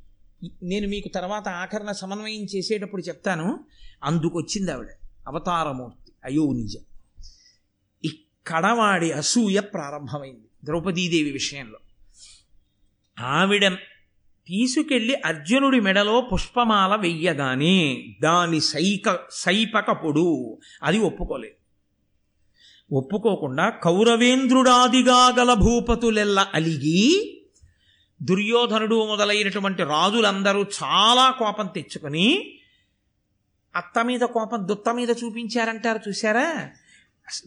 [0.63, 3.65] నేను మీకు తర్వాత ఆఖరణ సమన్వయం చేసేటప్పుడు చెప్తాను.
[4.03, 4.87] అందుకొచ్చింది ఆవిడ.
[5.27, 6.81] అవతారమూర్తి అయో నిజం
[8.03, 10.47] ఇక్కడ వాడి అసూయ ప్రారంభమైంది.
[10.63, 11.79] ద్రౌపదీదేవి విషయంలో.
[13.19, 13.77] ఆవిడ
[14.47, 20.57] తీసుకెళ్ళి అర్జునుడి మెడలో పుష్పమాల వెయ్యగానే దాని సైక సైపకపుడు.
[20.83, 21.61] అది ఒప్పుకోలేదు.
[22.95, 27.37] ఒప్పుకోకుండా కౌరవేంద్రుడాదిగా గల భూపతులెల్ల అలిగి
[28.23, 32.57] దుర్యోధనుడు మొదలైనటువంటి రాజులందరూ చాలా కోపం తెచ్చుకొని
[33.75, 36.69] అత్త మీద కోపం దుత్త మీద చూపించారంటారు చూశారా?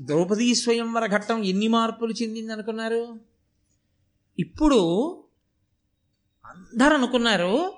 [0.01, 3.21] ద్రౌపదీ స్వయంవర ఘట్టం ఎన్ని మార్పులు చెందింది అనుకున్నారు
[4.39, 5.24] ఇప్పుడు
[6.55, 7.73] అందరు అనుకున్నారు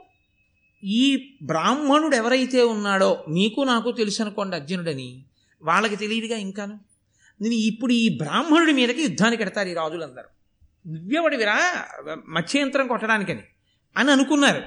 [0.85, 5.25] ఈ బ్రాహ్మణుడు ఎవరైతే ఉన్నాడో నీకు నాకు తెలుసు అనుకోండి అర్జునుడని.
[5.63, 6.81] వాళ్ళకి తెలియదుగా ఇంకాను.
[7.41, 10.25] నేను ఇప్పుడు ఈ బ్రాహ్మణుడి మీదకి యుద్ధానికి ఎడతారు ఈ రాజులందరూ.
[10.93, 11.85] నువ్వెవడివిరా
[12.29, 13.43] మత్స్యంత్రం కొట్టడానికని
[13.97, 14.63] అని అనుకున్నారు.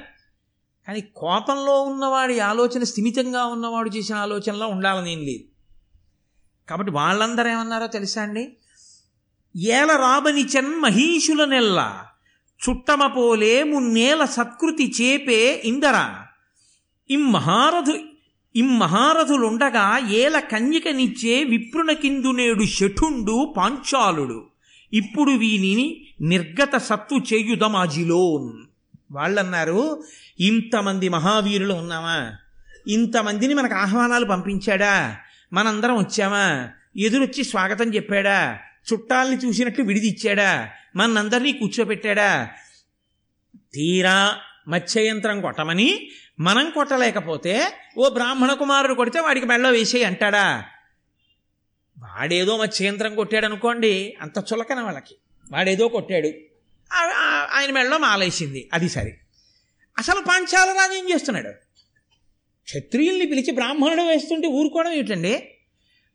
[0.88, 5.44] కానీ కోపంలో ఉన్నవాడి ఆలోచన స్థిమితంగా ఉన్నవాడు చేసిన ఆలోచనలో ఉండాలని ఏం లేదు.
[6.70, 8.58] కాబట్టి వాళ్ళందరూ ఏమన్నారో తెలుసా అండి?
[9.58, 12.06] ఏల రాబని చెన్ మహీషుల నెల్ల
[12.70, 16.10] చుట్టమ పోలే మున్నేల సత్కృతి చేపే ఇందర.
[17.10, 18.00] ఇమ్మహారథు
[18.56, 24.48] ఇమ్మహారథులుండగా ఏల కన్యకనిచ్చే విప్రునకిందు నేడు శఠుండు పాంచాలుడు.
[24.94, 28.64] ఇప్పుడు వీనిని నిర్గత సత్తు చేయుదమాజిలోన్.
[29.12, 30.04] వాళ్ళన్నారు
[30.40, 32.32] ఇంతమంది మహావీరులు ఉన్నామా?
[32.88, 35.18] ఇంతమందిని మనకు ఆహ్వానాలు పంపించాడా?
[35.54, 36.68] మనందరం వచ్చామా?
[36.98, 38.58] ఎదురొచ్చి స్వాగతం చెప్పాడా?
[38.94, 40.70] చుట్టాల్ని చూసినట్టు విడిదిచ్చాడా?
[40.96, 42.50] మనందరినీ కూర్చోబెట్టాడా?
[43.74, 44.38] తీరా
[44.68, 46.10] మత్స్యయంత్రం కొట్టమని
[46.40, 50.66] మనం కొట్టలేకపోతే ఓ బ్రాహ్మణ కుమారుడు కొడితే వాడికి మెళ్ళో వేసేయి అంటాడా?
[52.00, 55.16] వాడేదో మత్స్యయంత్రం కొట్టాడు అనుకోండి అంత చులకన వాళ్ళకి.
[55.52, 56.28] వాడేదో కొట్టాడు.
[57.52, 58.70] ఆయన మెళ్ళలో మాలేసింది.
[58.74, 59.20] అది సరే.
[59.98, 61.50] అసలు పాంచాల రాజు ఏం చేస్తున్నాడు?
[62.64, 65.50] క్షత్రియుల్ని పిలిచి బ్రాహ్మణుడు వేస్తుంటే ఊరుకోవడం ఏమిటండి?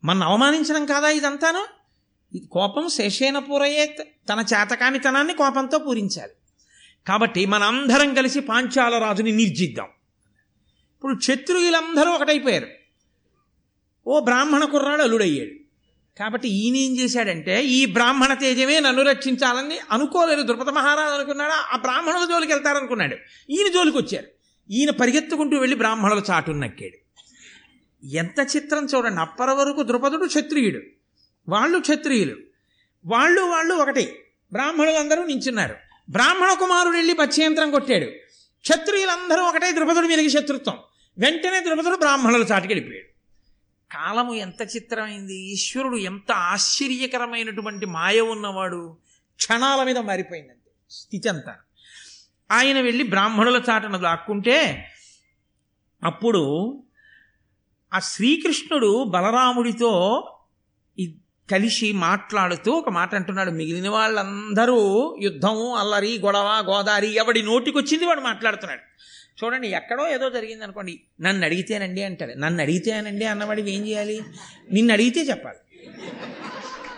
[0.05, 1.67] మన అవమానించడం కాదా ఇదంతాను?
[2.39, 3.87] కోపం శేషేన పూరయ్యే
[4.29, 6.33] తన చేతకానితనాన్ని కోపంతో పూరించాలి.
[7.09, 9.87] కాబట్టి మనందరం కలిసి పాంచాల రాజుని నిర్జిద్దాం.
[10.95, 12.67] ఇప్పుడు క్షత్రియులందరూ ఒకటైపోయారు.
[14.07, 15.51] ఓ బ్రాహ్మణ కుర్రాడు అల్లుడయ్యాడు.
[16.19, 20.43] కాబట్టి ఈయన ఏం చేశాడంటే ఈ బ్రాహ్మణ తేజమే నన్ను రక్షించాలని అనుకోలేదు.
[20.43, 21.53] ద్రుపద మహారాజు అనుకున్నాడు?
[21.53, 23.17] ఆ బ్రాహ్మణుల జోలికి వెళ్తారనుకున్నాడు.
[23.51, 24.27] ఈయన జోలికి వచ్చారు.
[24.71, 27.27] ఈయన పరిగెత్తుకుంటూ వెళ్ళి బ్రాహ్మణుల చాటును నక్కాడు.
[28.07, 29.21] ఎంత చిత్రం చూడండి.
[29.21, 30.81] అప్పటి వరకు ద్రుపదుడు క్షత్రియుడు.
[31.49, 32.37] వాళ్ళు క్షత్రియులు.
[33.07, 34.27] వాళ్ళు వాళ్ళు ఒకటే.
[34.53, 35.77] బ్రాహ్మణులు అందరూ నించున్నారు.
[36.11, 38.05] బ్రాహ్మణ కుమారుడు వెళ్ళి పచ్చయంత్రం కొట్టాడు.
[38.61, 40.79] క్షత్రియులందరూ ఒకటే ద్రుపదుడి మీదకి శత్రుత్వం.
[41.19, 43.15] వెంటనే ద్రుపదుడు బ్రాహ్మణుల చాటుకి వెళ్ళిపోయాడు.
[43.93, 45.35] కాలము ఎంత చిత్రమైంది.
[45.35, 48.99] ఈశ్వరుడు ఎంత ఆశ్చర్యకరమైనటువంటి మాయ ఉన్నవాడు.
[49.37, 51.57] క్షణాల మీద మారిపోయిందండి స్థితి అంతా
[52.53, 54.91] ఆయన వెళ్ళి బ్రాహ్మణుల చాటను దాక్కుంటే
[56.05, 56.75] అప్పుడు
[57.95, 60.21] ఆ శ్రీకృష్ణుడు బలరాముడితో
[61.51, 63.51] కలిసి మాట్లాడుతూ ఒక మాట అంటున్నాడు.
[63.51, 68.81] మిగిలిన వాళ్ళందరూ యుద్ధం అల్లరి గొడవ గోదారి ఎవడి నోటికొచ్చింది వాడు మాట్లాడుతున్నాడు.
[69.45, 72.33] చూడండి ఎక్కడో ఏదో జరిగింది అనుకోండి నన్ను అడిగితేనండి అంటాడు.
[72.39, 74.21] నన్ను అడిగితేనండి అన్నవాడికి ఏం చేయాలి?
[74.73, 75.59] నిన్ను అడిగితే చెప్పాలి.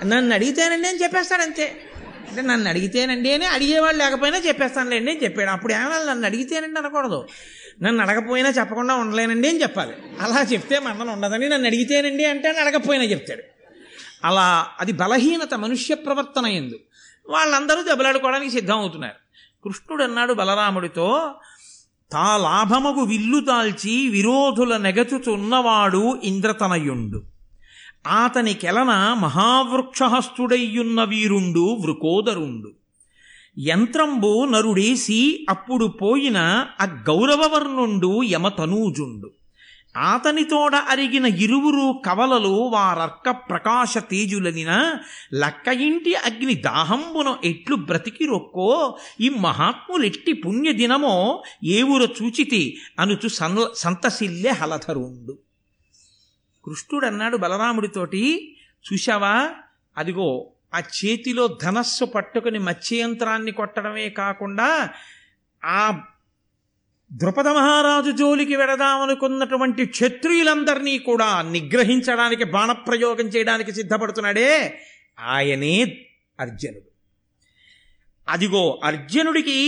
[0.09, 1.77] నన్ను అడిగితేనండి అని చెప్పేస్తాడు అంతే.
[2.29, 5.51] అంటే నన్ను అడిగితేనండి అని అడిగేవాళ్ళు లేకపోయినా చెప్పేస్తానులేండి అని చెప్పాడు.
[5.51, 7.29] అప్పుడు ఏమన్నా నన్ను అడిగితేనండి అనకూడదు.
[7.83, 9.93] నన్ను అడగపోయినా చెప్పకుండా ఉండలేనండి అని చెప్పాలి.
[10.21, 13.56] అలా చెప్తే మనం ఉండదని నన్ను అడిగితేనండి అంటే అని అడగపోయినా చెప్తాడు.
[14.27, 16.79] అలా అది బలహీనత మనుష్య ప్రవర్తన ఎందు.
[17.29, 19.15] వాళ్ళందరూ దెబ్బలాడుకోవడానికి సిద్ధం అవుతున్నారు
[19.65, 21.31] కృష్ణుడు అన్నాడు బలరాముడితో
[22.13, 27.23] తా లాభమగు విల్లు దాల్చి విరోధుల నెగచుచున్నవాడు ఇంద్రతనయుండు.
[28.07, 32.71] ఆతని కెలన మహావృక్షహస్తుడయ్యున్న వీరుండు వృకోదరుండు.
[33.59, 36.37] యంత్రంబు నరుడేసి అప్పుడు పోయిన
[36.81, 39.31] ఆ గౌరవవర్ణుండు యమతనూజుండు.
[39.97, 44.99] ఆతనితోడ అరిగిన ఇరువురు కవలలు వారర్క ప్రకాశ తేజులనిన
[45.35, 54.51] లక్క ఇంటి అగ్ని దాహంబున ఎట్లు బ్రతికి రొక్కో ఈ మహాత్ములెట్టి పుణ్యదినమో ఏవుర చూచితి అనుచు సన్ సంతసిల్లె
[54.51, 55.39] హలధరుండు.
[56.65, 58.57] కృష్ణుడు అన్నాడు బలరాముడితోటి
[58.93, 59.51] చూశావా?
[59.99, 64.89] అదిగో ఆ చేతిలో ధనస్సు పట్టుకుని మత్స్యంత్రాన్ని కొట్టడమే కాకుండా
[65.65, 66.01] ఆ
[67.13, 74.81] ద్రుపద మహారాజు జోలికి వెడదామనుకున్నటువంటి క్షత్రియులందరినీ కూడా నిగ్రహించడానికి బాణప్రయోగం చేయడానికి సిద్ధపడుతున్నాడే
[75.21, 76.05] ఆయనే
[76.41, 76.91] అర్జునుడు.
[78.29, 79.59] అదిగో అర్జునుడికి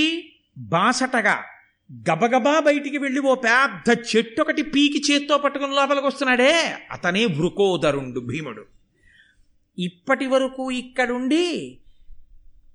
[0.58, 1.44] బాసటగా
[1.92, 6.74] గబగబా బయటికి వెళ్ళి ఓ పెద్ద చెట్టు ఒకటి పీకి చేత్తో పట్టుకుని లోపలికి వస్తున్నాడే.
[6.90, 8.64] అతనే వృకోదరుండు భీముడు.
[9.78, 11.78] ఇప్పటి వరకు ఇక్కడుండి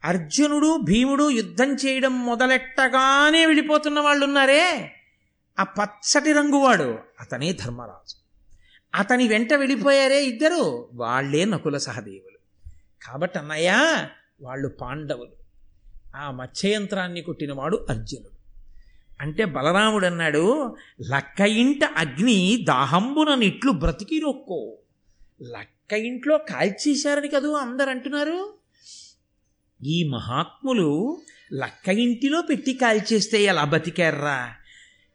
[0.04, 4.92] అర్జునుడు భీముడు యుద్ధం చేయడం మొదలెట్టగానే వెళ్ళిపోతున్న వాళ్ళు ఉన్నారే
[5.60, 8.16] ఆ పచ్చటి రంగువాడు అతనే ధర్మరాజు.
[8.96, 10.90] అతని వెంట వెళ్ళిపోయారే ఇద్దరు.
[10.94, 12.70] వాళ్ళే నకుల సహదేవులు.
[13.06, 13.74] కాబట్టి అన్నయ్య
[14.42, 15.32] వాళ్ళు పాండవులు.
[16.16, 18.34] ఆ మత్స్యయంత్రాన్ని కొట్టినవాడు అర్జునుడు.
[19.22, 20.76] అంటే బలరాముడు అన్నాడు
[21.10, 24.78] లక్క ఇంట అగ్ని దాహంబున నిట్లు బ్రతికి నొక్కో
[25.52, 28.63] లక్క ఇంట్లో కాల్చేశారని కదూ అందరు అంటున్నారు
[29.86, 31.22] ఈ మహాత్ములు
[31.54, 34.54] లక్క ఇంటిలో పెట్టి కాల్చేస్తే ఎలా బతికారా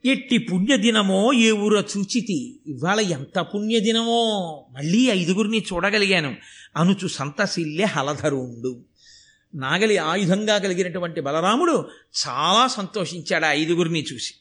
[0.04, 2.60] ఎట్టి పుణ్యదినమో ఏ ఊర చూచితి.
[2.66, 4.22] ఇవాళ ఎంత పుణ్యదినమో?
[4.70, 6.36] మళ్ళీ ఐదుగురిని చూడగలిగాను.
[6.76, 8.84] అనుచు సంతసిల్లే హలధరుండు
[9.54, 11.88] నాగలి ఆయుధంగా కలిగినటువంటి బలరాముడు
[12.28, 14.34] చాలా సంతోషించాడు ఆ ఐదుగురిని చూసి.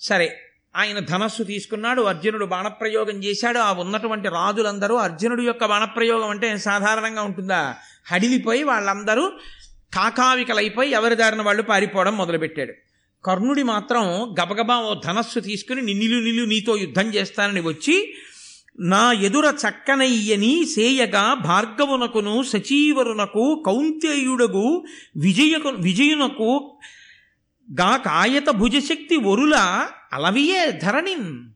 [0.00, 0.43] సరే
[0.76, 3.58] ఆయన ధనస్సు తీసుకున్నాడు అర్జునుడు బాణప్రయోగం చేశాడు.
[3.58, 7.74] ఆ ఉన్నటువంటి రాజులందరూ అర్జునుడు యొక్క బాణప్రయోగం అంటే సాధారణంగా ఉంటుందా?
[8.06, 9.32] హడిలిపోయి వాళ్ళందరూ
[9.94, 12.72] కాకావికలైపోయి ఎవరి దారిన వాళ్ళు పారిపోవడం మొదలుపెట్టాడు.
[13.24, 14.04] కర్ణుడి మాత్రం
[14.40, 18.14] గబగబా ఓ ధనస్సు తీసుకుని నిన్నిలు నిలు నీతో యుద్ధం చేస్తానని వచ్చి
[18.80, 24.84] నా ఎదుర చక్కనయ్యని సేయగా భార్గవునకును సచీవరునకు కౌంతేయుడగు
[25.16, 26.78] విజయకు విజయునకు
[27.68, 29.56] గా కాయత భుజశక్తి ఒరుల
[30.14, 31.50] అలవియే ధరణిన్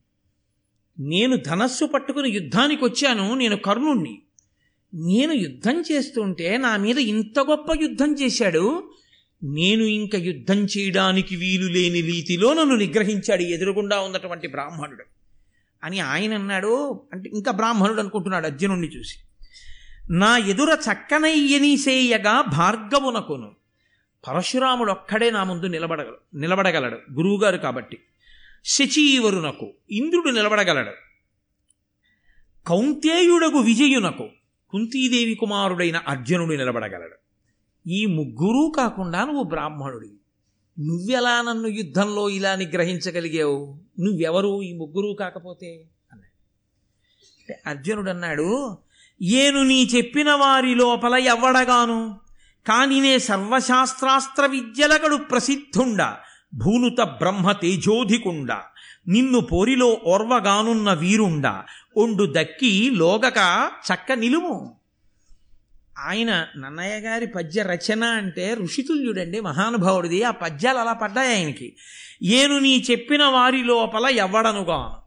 [1.01, 4.23] నేను ధనస్సు పట్టుకుని యుద్ధానికి వచ్చాను నేను కర్ణుణ్ణి.
[4.95, 8.91] నేను యుద్ధం చేస్తుంటే నా మీద ఇంత గొప్ప యుద్ధం చేశాడు.
[9.43, 15.05] నేను ఇంక యుద్ధం చేయడానికి వీలు లేని రీతిలో నన్ను నిగ్రహించాడు ఎదురుగుండా ఉన్నటువంటి బ్రాహ్మణుడు.
[15.85, 19.19] అని ఆయన అన్నాడు అంటే ఇంకా బ్రాహ్మణుడు అనుకుంటున్నాడు అర్జునుణ్ణి చూసి.
[20.11, 23.53] నా ఎదుర చక్కనయ్యనిసేయగా భార్గవునకును.
[24.29, 27.13] పరశురాముడు ఒక్కడే నా ముందు నిలబడగలడు నిలబడగలడు.
[27.13, 27.99] గురువుగారు కాబట్టి.
[28.69, 30.93] శచీవరునకు ఇంద్రుడు నిలబడగలడు.
[32.67, 34.29] కౌంతేయుడగు విజయునకు
[34.71, 37.17] కుంతీదేవి కుమారుడైన అర్జునుడు నిలబడగలడు.
[37.89, 40.15] ఈ ముగ్గురూ కాకుండా నువ్వు బ్రాహ్మణుడివి.
[40.87, 44.63] నువ్వెలా నన్ను యుద్ధంలో ఇలా నిగ్రహించగలిగావు నువ్వెవరు?
[44.63, 45.85] ఈ ముగ్గురు కాకపోతే?
[46.13, 46.43] అన్నాడు.
[47.39, 48.79] అంటే అర్జునుడు అన్నాడు
[49.23, 52.21] ఏను నీ చెప్పిన వారి లోపల ఎవ్వడగాను?
[52.69, 56.21] కాని నే సర్వశాస్త్రాస్త్ర విద్యలగడు ప్రసిద్ధుండా.
[56.55, 58.53] భూనుత బ్రహ్మ తేజోధికుండ
[59.09, 61.63] నిన్ను పోరిలో ఓర్వగానున్న వీరుండ.
[61.97, 64.77] ఒండు దక్కి లోగక చక్క నిలుము.
[65.99, 70.23] ఆయన నన్నయ్య గారి పద్య రచన అంటే ఋషితుల్యుడండి మహానుభావుడిది.
[70.23, 71.77] ఆ పద్యాలు అలా పడ్డాయి ఆయనకి.
[72.23, 75.03] ఏను నీ చెప్పిన వారి లోపల ఎవ్వడనుగా.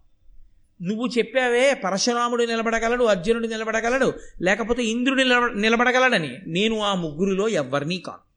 [0.81, 6.39] నువ్వు చెప్పావే పరశురాముడు నిలబడగలడు అర్జునుడు నిలబడగలడు లేకపోతే ఇంద్రుడు నిలబ నిలబడగలడని.
[6.47, 8.30] నేను ఆ ముగ్గురిలో ఎవ్వరినీ కాను.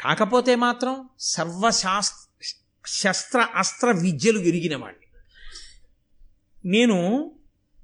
[0.00, 2.24] కాకపోతే మాత్రం సర్వశాస్త్ర
[2.86, 5.06] శస్త్ర అస్త్ర విద్యలు విరిగిన వాడిని
[6.64, 7.30] నేను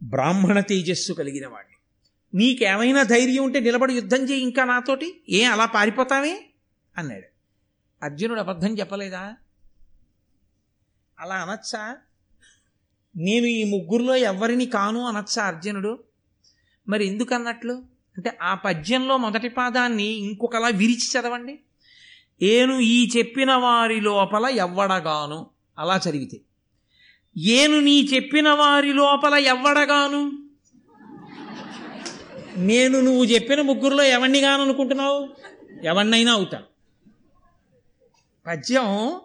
[0.02, 1.74] బ్రాహ్మణ తేజస్సు కలిగిన వాడిని
[2.36, 5.20] నీకేమైనా ధైర్యం ఉంటే నిలబడి యుద్ధం చేయి ఇంకా నాతోటి.
[5.28, 6.46] ఏ అలా పారిపోతావే?
[6.98, 7.26] అన్నాడు.
[8.04, 9.34] అర్జునుడు అబద్ధం చెప్పలేదా?
[11.18, 11.96] అలా అనొచ్చా?
[13.16, 16.04] నేను ఈ ముగ్గురులో ఎవరిని కాను అనొచ్చా అర్జునుడు?
[16.88, 17.72] మరి ఎందుకు అన్నట్లు
[18.16, 21.60] అంటే ఆ పద్యంలో మొదటి పాదాన్ని ఇంకొకలా విరిచి చదవండి.
[22.42, 25.46] ఏను ఈ చెప్పిన వారి లోపల ఎవ్వడగాను?
[25.78, 26.40] అలా చదివితే.
[27.36, 30.38] ఏను నీ చెప్పిన వారి లోపల ఎవ్వడగాను?
[32.56, 35.28] నేను నువ్వు చెప్పిన ముగ్గురులో ఎవరిని కాననుకుంటున్నావు
[35.84, 36.62] ఎవరినైనా అవుతా.
[38.46, 39.20] పద్యం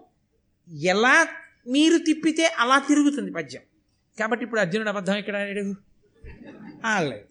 [0.82, 1.28] ఎలా
[1.68, 3.62] మీరు తిప్పితే అలా తిరుగుతుంది పద్యం.
[4.20, 5.76] కాబట్టి ఇప్పుడు అర్జునుడు అబద్ధం ఎక్కడ ఆడాడు?
[6.86, 7.24] ఆడలేదు.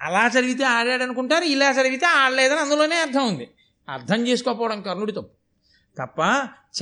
[0.00, 3.48] అలా చదివితే ఆడాడు అనుకుంటారు ఇలా చదివితే ఆడలేదని అందులోనే అర్థం ఉంది.
[3.88, 5.36] అర్థం చేసుకోకపోవడం కర్ణుడి తప్పు.
[5.98, 6.20] తప్ప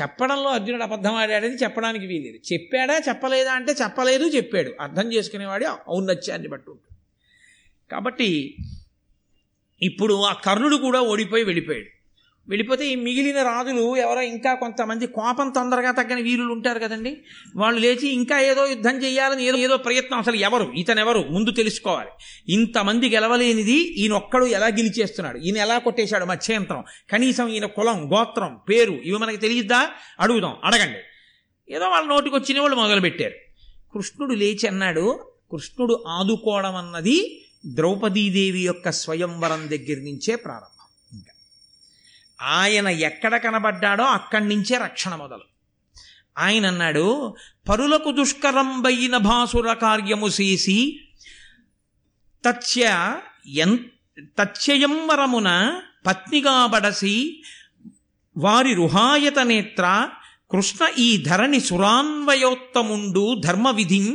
[0.01, 4.73] చెప్పడంలో అర్జునుడు అబద్ధం ఆడాడని చెప్పడానికి వీలేదు చెప్పాడా చెప్పలేదా అంటే చెప్పలేదు చెప్పాడు.
[4.81, 6.99] అర్థం చేసుకునేవాడు ఔన్నత్యాన్ని బట్టి ఉంటుంది.
[7.91, 8.57] కాబట్టి
[9.83, 11.94] ఇప్పుడు ఆ కర్ణుడు కూడా ఓడిపోయి వెళ్ళిపోయాడు.
[12.49, 17.25] వెళ్ళిపోతే ఈ మిగిలిన రాజులు ఎవరో ఇంకా కొంతమంది కోపం తొందరగా తగ్గని వీరులు ఉంటారు కదండి.
[17.57, 20.19] వాళ్ళు లేచి ఇంకా ఏదో యుద్ధం చేయాలని ఏదో ఏదో ప్రయత్నం.
[20.19, 20.73] అసలు ఎవరు?
[20.77, 22.11] ఇతనెవరు ముందు తెలుసుకోవాలి.
[22.49, 25.39] ఇంతమంది గెలవలేనిది ఈయన ఒక్కడు ఎలా గెలిచేస్తున్నాడు?
[25.39, 26.25] ఈయన ఎలా కొట్టేశాడు?
[26.25, 26.85] మత్స్యంత్రం.
[27.13, 29.91] కనీసం ఈయన కులం గోత్రం పేరు ఇవి మనకి తెలియద్దా?
[30.21, 30.57] అడుగుదాం.
[30.65, 30.99] అడగండి.
[31.75, 33.35] ఏదో వాళ్ళ నోటికి వచ్చిన వాళ్ళు మొదలుపెట్టారు.
[33.95, 40.74] కృష్ణుడు లేచి అన్నాడు కృష్ణుడు ఆదుకోవడం అన్నది ద్రౌపదీదేవి యొక్క స్వయంవరం దగ్గర నుంచే ప్రారంభం.
[42.53, 45.45] ఆయన ఎక్కడ కనబడ్డాడో అక్కడి నుంచే రక్షణ మొదలు.
[46.39, 47.07] ఆయన అన్నాడు
[47.69, 50.79] పరులకు దుష్కరంబైన భాసుర కార్యము చేసి
[52.45, 52.83] తత్య
[53.57, 53.79] ఎన్
[54.39, 57.43] తత్యయంవరమున పత్నిగా బడసి
[58.37, 59.85] వారి రుహాయత నేత్ర
[60.51, 64.07] కృష్ణ ఈ ధరణి సురాన్వయోత్తముండు ధర్మ విధిం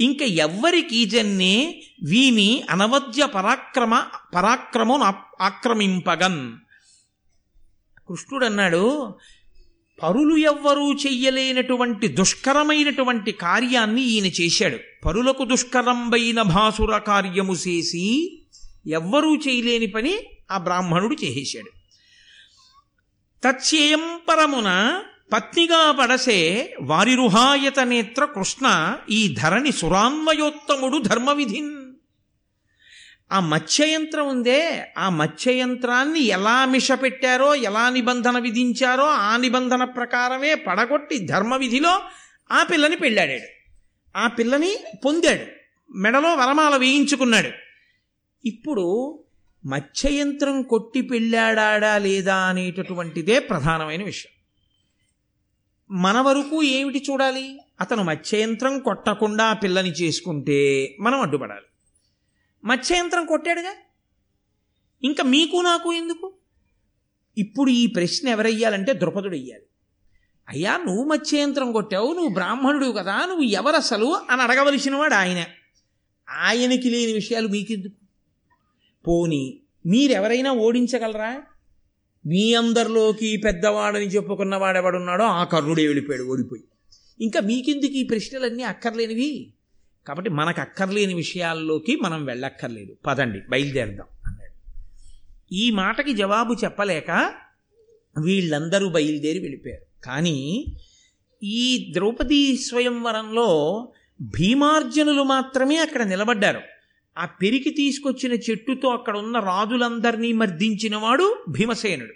[0.00, 4.02] ఇంక ఎవ్వరికి జన్నే వీని అనవద్య పరాక్రమ
[4.34, 5.02] పరాక్రమం
[5.40, 6.52] ఆక్రమింపగన్.
[8.08, 9.14] కృష్ణుడు అన్నాడు
[10.02, 14.78] పరులు ఎవ్వరూ చెయ్యలేనటువంటి దుష్కరమైనటువంటి కార్యాన్ని ఈయన చేశాడు.
[15.04, 18.38] పరులకు దుష్కరంబైన భాసుర కార్యము చేసి
[18.86, 20.18] ఎవ్వరూ చేయలేని పని
[20.50, 21.70] ఆ బ్రాహ్మణుడు చేసేశాడు.
[23.44, 31.92] తచ్చేయం పరమున పత్నిగా పడసే వారి రుహాయత నేత్ర కృష్ణ ఈ ధరణి సురాన్వయోత్తముడు ధర్మవిధిన్.
[33.32, 41.56] ఆ మత్స్యయంత్రం ఉందే ఆ మత్స్యయంత్రాన్ని ఎలా మిషపెట్టారో ఎలా నిబంధన విధించారో ఆ నిబంధన ప్రకారమే పడగొట్టి ధర్మ
[41.56, 42.00] విధిలో
[42.52, 43.72] ఆ పిల్లని పెళ్ళాడాడు.
[44.18, 45.46] ఆ పిల్లని పొందాడు.
[45.96, 47.48] మెడలో వరమాల వేయించుకున్నాడు.
[48.44, 49.18] ఇప్పుడు
[49.66, 54.41] మత్స్యయంత్రం కొట్టి పెళ్ళాడా లేదా అనేటటువంటిదే ప్రధానమైన విషయం.
[55.92, 57.58] మన వరకు ఏమిటి చూడాలి?
[57.80, 61.66] అతను మత్స్యయంత్రం కొట్టకుండా పిల్లని చేసుకుంటే మనం అడ్డుపడాలి.
[62.64, 63.74] మత్స్యయంత్రం కొట్టాడుగా?
[65.02, 66.32] ఇంకా మీకు నాకు ఎందుకు?
[67.38, 69.62] ఇప్పుడు ఈ ప్రశ్న ఎవరయ్యాలంటే ద్రుపదుడు అయ్యాలి
[70.48, 75.44] అయ్యా నువ్వు మత్స్యయంత్రం కొట్టావు నువ్వు బ్రాహ్మణుడు కదా నువ్వు ఎవరసలు అని అడగవలసిన వాడు ఆయన.
[76.30, 78.06] ఆయనకి లేని విషయాలు మీకెందుకు?
[79.06, 81.42] పోని మీరెవరైనా ఓడించగలరా?
[82.26, 86.62] మీ అందరిలోకి పెద్దవాడని చెప్పుకున్నవాడెవడున్నాడో ఆ కర్ణుడే వెళ్ళిపోయాడు ఓడిపోయి.
[87.20, 89.52] ఇంకా మీకెందుకు ఈ ప్రశ్నలన్నీ అక్కర్లేనివి?
[90.06, 92.96] కాబట్టి మనకు అక్కర్లేని విషయాల్లోకి మనం వెళ్ళక్కర్లేదు.
[93.06, 94.52] పదండి బయలుదేరదాం అన్నాడు.
[95.52, 97.34] ఈ మాటకి జవాబు చెప్పలేక
[98.22, 100.04] వీళ్ళందరూ బయలుదేరి వెళ్ళిపోయారు.
[100.04, 100.66] కానీ
[101.42, 103.48] ఈ ద్రౌపదీ స్వయంవరంలో
[104.22, 106.60] భీమార్జనులు మాత్రమే అక్కడ నిలబడ్డారు.
[107.18, 112.14] ఆ పెరికి తీసుకొచ్చిన చెట్టుతో అక్కడ ఉన్న రాజులందరినీ మర్దించినవాడు భీమసేనుడు.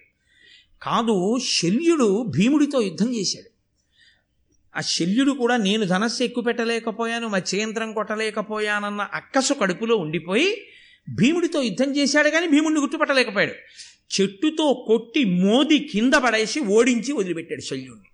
[0.82, 3.50] కాదు శల్యుడు భీముడితో యుద్ధం చేశాడు.
[4.78, 7.38] ఆ శల్యుడు కూడా నేను ధనస్సు ఎక్కువ పెట్టలేకపోయాను మా
[7.92, 10.66] కొట్టలేకపోయానన్న అక్కసు కడుపులో ఉండిపోయి
[11.08, 13.54] భీముడితో యుద్ధం చేశాడు కానీ భీముడిని గుర్తుపట్టలేకపోయాడు.
[14.20, 18.08] చెట్టుతో కొట్టి మోది కింద పడేసి ఓడించి వదిలిపెట్టాడు శల్యుణ్ణి.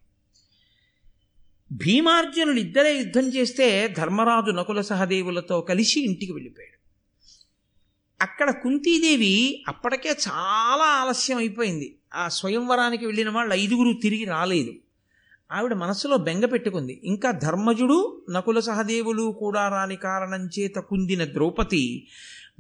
[1.73, 6.79] భీమార్జునులు ఇద్దరే యుద్ధం చేస్తే ధర్మరాజు నకుల సహదేవులతో కలిసి ఇంటికి వెళ్ళిపోయాడు.
[8.23, 11.97] అక్కడ కుంతీదేవి అప్పటికే చాలా ఆలస్యం అయిపోయింది.
[12.15, 14.73] ఆ స్వయంవరానికి వెళ్ళిన వాళ్ళు ఐదుగురు తిరిగి రాలేదు.
[15.53, 17.01] ఆవిడ మనసులో బెంగ పెట్టుకుంది.
[17.05, 22.07] ఇంకా ధర్మజుడు నకుల సహదేవులు కూడా రాని కారణం చేత కుందిన ద్రౌపది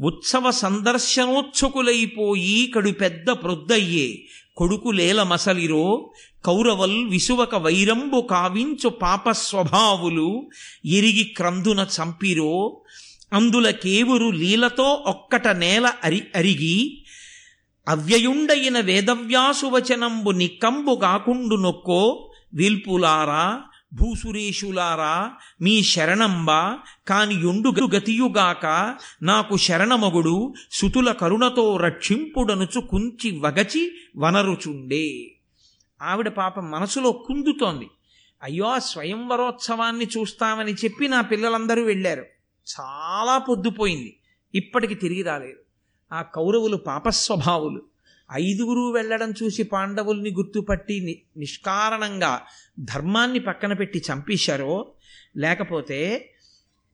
[0.02, 4.24] ఉత్సవ సందర్శనోత్సుకులైపోయి కడు పెద్ద ప్రొద్దయ్యే
[4.56, 6.12] కొడుకులేల మసలిరో
[6.44, 10.50] కౌరవల్ విసువక వైరంబు కావించు పాప స్వభావులు
[10.84, 12.82] ఎరిగి క్రందున చంపిరో
[13.32, 17.04] అందుల కేవురు లీలతో ఒక్కట నేల అరి అరిగి
[17.88, 23.62] అవ్యయుండయిన వేదవ్యాసు వచనంబు నిక్కంబు కాకుండు నొక్కో వీల్పులారా
[23.94, 25.30] భూసురేషులారా
[25.60, 26.50] మీ శరణంబ
[27.08, 35.36] కాని యొండు గతియుగాక నాకు శరణమగుడు సుతుల కరుణతో రక్షింపుడనుచు కుంచి వగచి వనరుచుండే.
[36.02, 37.90] ఆవిడ పాపం మనసులో కుందుతోంది.
[38.42, 42.26] అయ్యో ఆ స్వయంవరోత్సవాన్ని చూస్తామని చెప్పి నా పిల్లలందరూ వెళ్ళారు.
[42.80, 44.16] చాలా పొద్దుపోయింది.
[44.54, 45.58] ఇప్పటికి తిరిగి రాలేదు.
[46.14, 47.82] ఆ కౌరవులు పాపస్వభావులు.
[48.32, 52.42] ఐదుగురు వెళ్ళడం చూసి పాండవుల్ని గుర్తుపట్టి ని నిష్కారణంగా
[52.80, 54.92] ధర్మాన్ని పక్కన పెట్టి చంపేశారో
[55.36, 56.30] లేకపోతే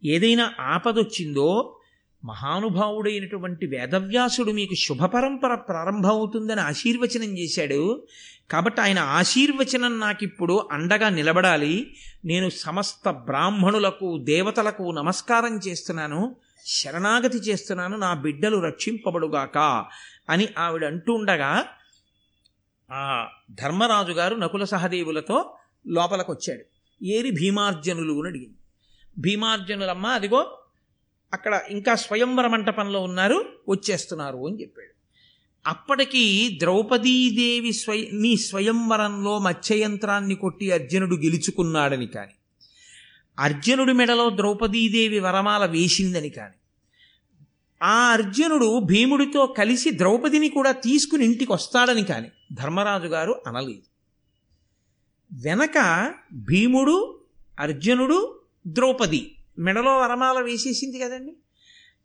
[0.04, 1.77] ఏదైనా ఆపదొచ్చిందో
[2.24, 8.06] మహానుభావుడైనటువంటి వేదవ్యాసుడు మీకు శుభపరంపర ప్రారంభమవుతుందని ఆశీర్వచనం చేశాడు.
[8.50, 11.94] కాబట్టి ఆయన ఆశీర్వచనం నాకిప్పుడు అండగా నిలబడాలి.
[12.24, 16.36] నేను సమస్త బ్రాహ్మణులకు దేవతలకు నమస్కారం చేస్తున్నాను.
[16.66, 17.96] శరణాగతి చేస్తున్నాను.
[17.96, 19.86] నా బిడ్డలు రక్షింపబడుగాక
[20.30, 21.64] అని ఆవిడ అంటుండగా
[22.92, 25.54] ఆ ధర్మరాజు గారు నకుల సహదేవులతో
[25.86, 26.64] లోపలికొచ్చాడు.
[27.04, 28.54] ఏరి భీమార్జనులు అని అడిగింది.
[29.18, 30.57] భీమార్జనులమ్మ అదిగో
[31.32, 34.98] అక్కడ ఇంకా స్వయంవర మంటపంలో ఉన్నారు వచ్చేస్తున్నారు అని చెప్పాడు.
[35.66, 42.32] అప్పటికి ద్రౌపదీదేవి స్వయ నీ స్వయంవరంలో మత్స్యయంత్రాన్ని కొట్టి అర్జునుడు గెలుచుకున్నాడని కాని
[43.38, 46.52] అర్జునుడి మెడలో ద్రౌపదీదేవి వరమాల వేసిందని కాని
[47.82, 53.82] ఆ అర్జునుడు భీముడితో కలిసి ద్రౌపదిని కూడా తీసుకుని ఇంటికి వస్తాడని కాని ధర్మరాజు గారు అనలేదు.
[55.32, 57.20] వెనక భీముడు
[57.60, 61.36] అర్జునుడు ద్రౌపది మెడలో వరమాల వేసేసింది కదండి.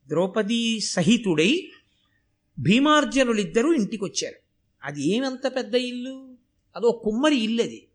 [0.07, 1.71] ద్రౌపది సహితుడై
[2.59, 4.35] భీమార్జనులిద్దరూ ఇంటికి వచ్చారు
[4.83, 6.37] అది ఏమంత పెద్ద ఇల్లు?
[6.75, 7.87] అదో కుమ్మరి ఇల్లు అది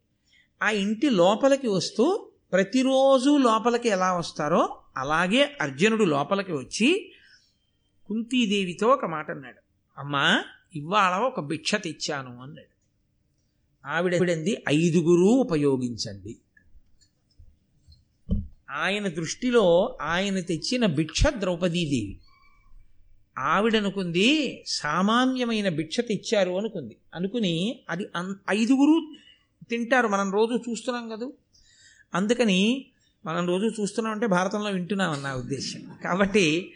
[0.62, 7.12] ఆ ఇంటి లోపలికి వస్తూ ప్రతిరోజు లోపలికి ఎలా వస్తారో అలాగే అర్జునుడు లోపలికి వచ్చి
[8.06, 9.62] కుంతీదేవితో ఒక మాట అన్నాడు.
[10.00, 10.44] అమ్మా
[10.74, 12.78] ఇవాళ ఒక భిక్ష తెచ్చాను అన్నాడు.
[13.88, 14.14] ఆవిడ
[14.68, 16.36] ఐదుగురు ఉపయోగించండి.
[18.70, 22.18] ఆయన దృష్టిలో ఆయన తెచ్చిన భిక్ష ద్రౌపదీదేవి.
[23.38, 26.96] ఆవిడనుకుంది సామాన్యమైన భిక్ష తెచ్చారు అనుకుంది.
[27.14, 29.16] అనుకుని అది అన్ ఐదుగురు
[29.64, 30.08] తింటారు.
[30.08, 31.30] మనం రోజు చూస్తున్నాం కదా.
[32.14, 32.86] అందుకని
[33.26, 35.96] మనం రోజు చూస్తున్నాం అంటే భారతంలో వింటున్నాం నా ఉద్దేశం.
[36.04, 36.72] కాబట్టి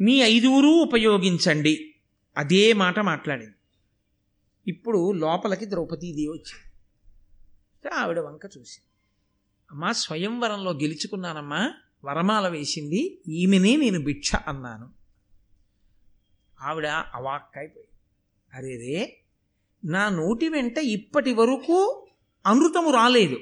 [0.00, 1.94] మీ ఐదుగురు ఉపయోగించండి.
[2.36, 3.54] అదే మాట మాట్లాడింది.
[4.68, 6.72] ఇప్పుడు లోపలికి ద్రౌపదీదేవి వచ్చింది.
[7.94, 8.80] ఆవిడ వంక చూసి
[9.72, 11.72] అమ్మా స్వయంవరంలో గెలుచుకున్నానమ్మా
[12.04, 14.90] వరమాల వేసింది ఈమెనే నేను భిక్ష అన్నాను.
[16.60, 17.86] ఆవిడ అవాక్కైపోయి
[18.54, 19.20] అరే రే
[19.84, 22.06] నా నోటి వెంట ఇప్పటి వరకు
[22.46, 23.38] అమృతము రాలేదు.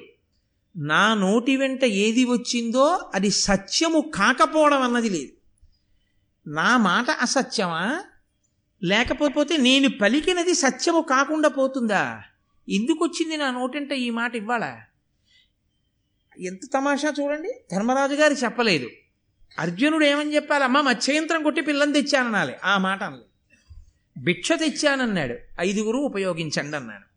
[0.77, 5.31] నా నోటి వెంట ఏది వచ్చిందో అది సత్యము కాకపోవడం అన్నది లేదు.
[6.49, 8.03] నా మాట అసత్యమా?
[8.83, 12.23] లేకపోతే నేను పలికినది సత్యము కాకుండా పోతుందా?
[12.69, 14.81] ఎందుకు వచ్చింది నా నోటంటే ఈ మాట ఇవ్వాలా
[16.41, 17.49] ఎంత తమాషా చూడండి?
[17.71, 18.89] ధర్మరాజు గారు చెప్పలేదు.
[19.59, 20.63] అర్జునుడు ఏమని చెప్పాలి?
[20.63, 22.53] అమ్మ మత్స్యంత్రం కొట్టి పిల్లని తెచ్చాననాలి.
[22.63, 23.25] ఆ మాట అనలేదు.
[24.23, 25.35] భిక్ష తెచ్చానన్నాడు.
[25.59, 27.11] ఐదుగురు ఉపయోగించండి అన్నాడు.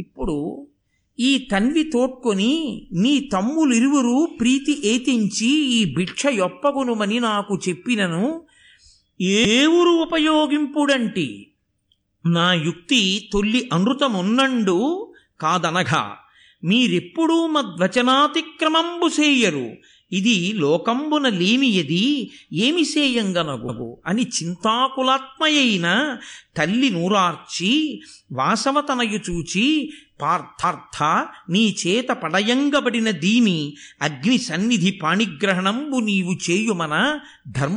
[0.00, 0.66] ఇప్పుడు
[1.20, 8.42] ఈ తన్వి తోడ్కొని నీ తమ్ములిరువురు ప్రీతి ఏతించి ఈ భిక్ష యొప్పగునుమని నాకు చెప్పినను
[9.20, 11.52] ఏవురు ఉపయోగింపుడంటి?
[12.26, 16.16] నా యుక్తి తొల్లి అనృతమున్నండు కాదనగా.
[16.62, 19.72] మీరెప్పుడూ మద్వచనాతిక్రమంబు సేయరు.
[20.12, 26.18] ఇది లోకంబున లేమియది ఏమి సేయంగనగు అని చింతాకులాత్మయైన
[26.56, 28.02] తల్లి నూరార్చి
[28.32, 31.04] వాసవతనయు చూచి పార్థార్థ
[31.50, 37.68] నీ చేత పడయంగబడిన దీని అగ్ని సన్నిధి పాణిగ్రహణంబు నీవు చేయుమన ధర్మ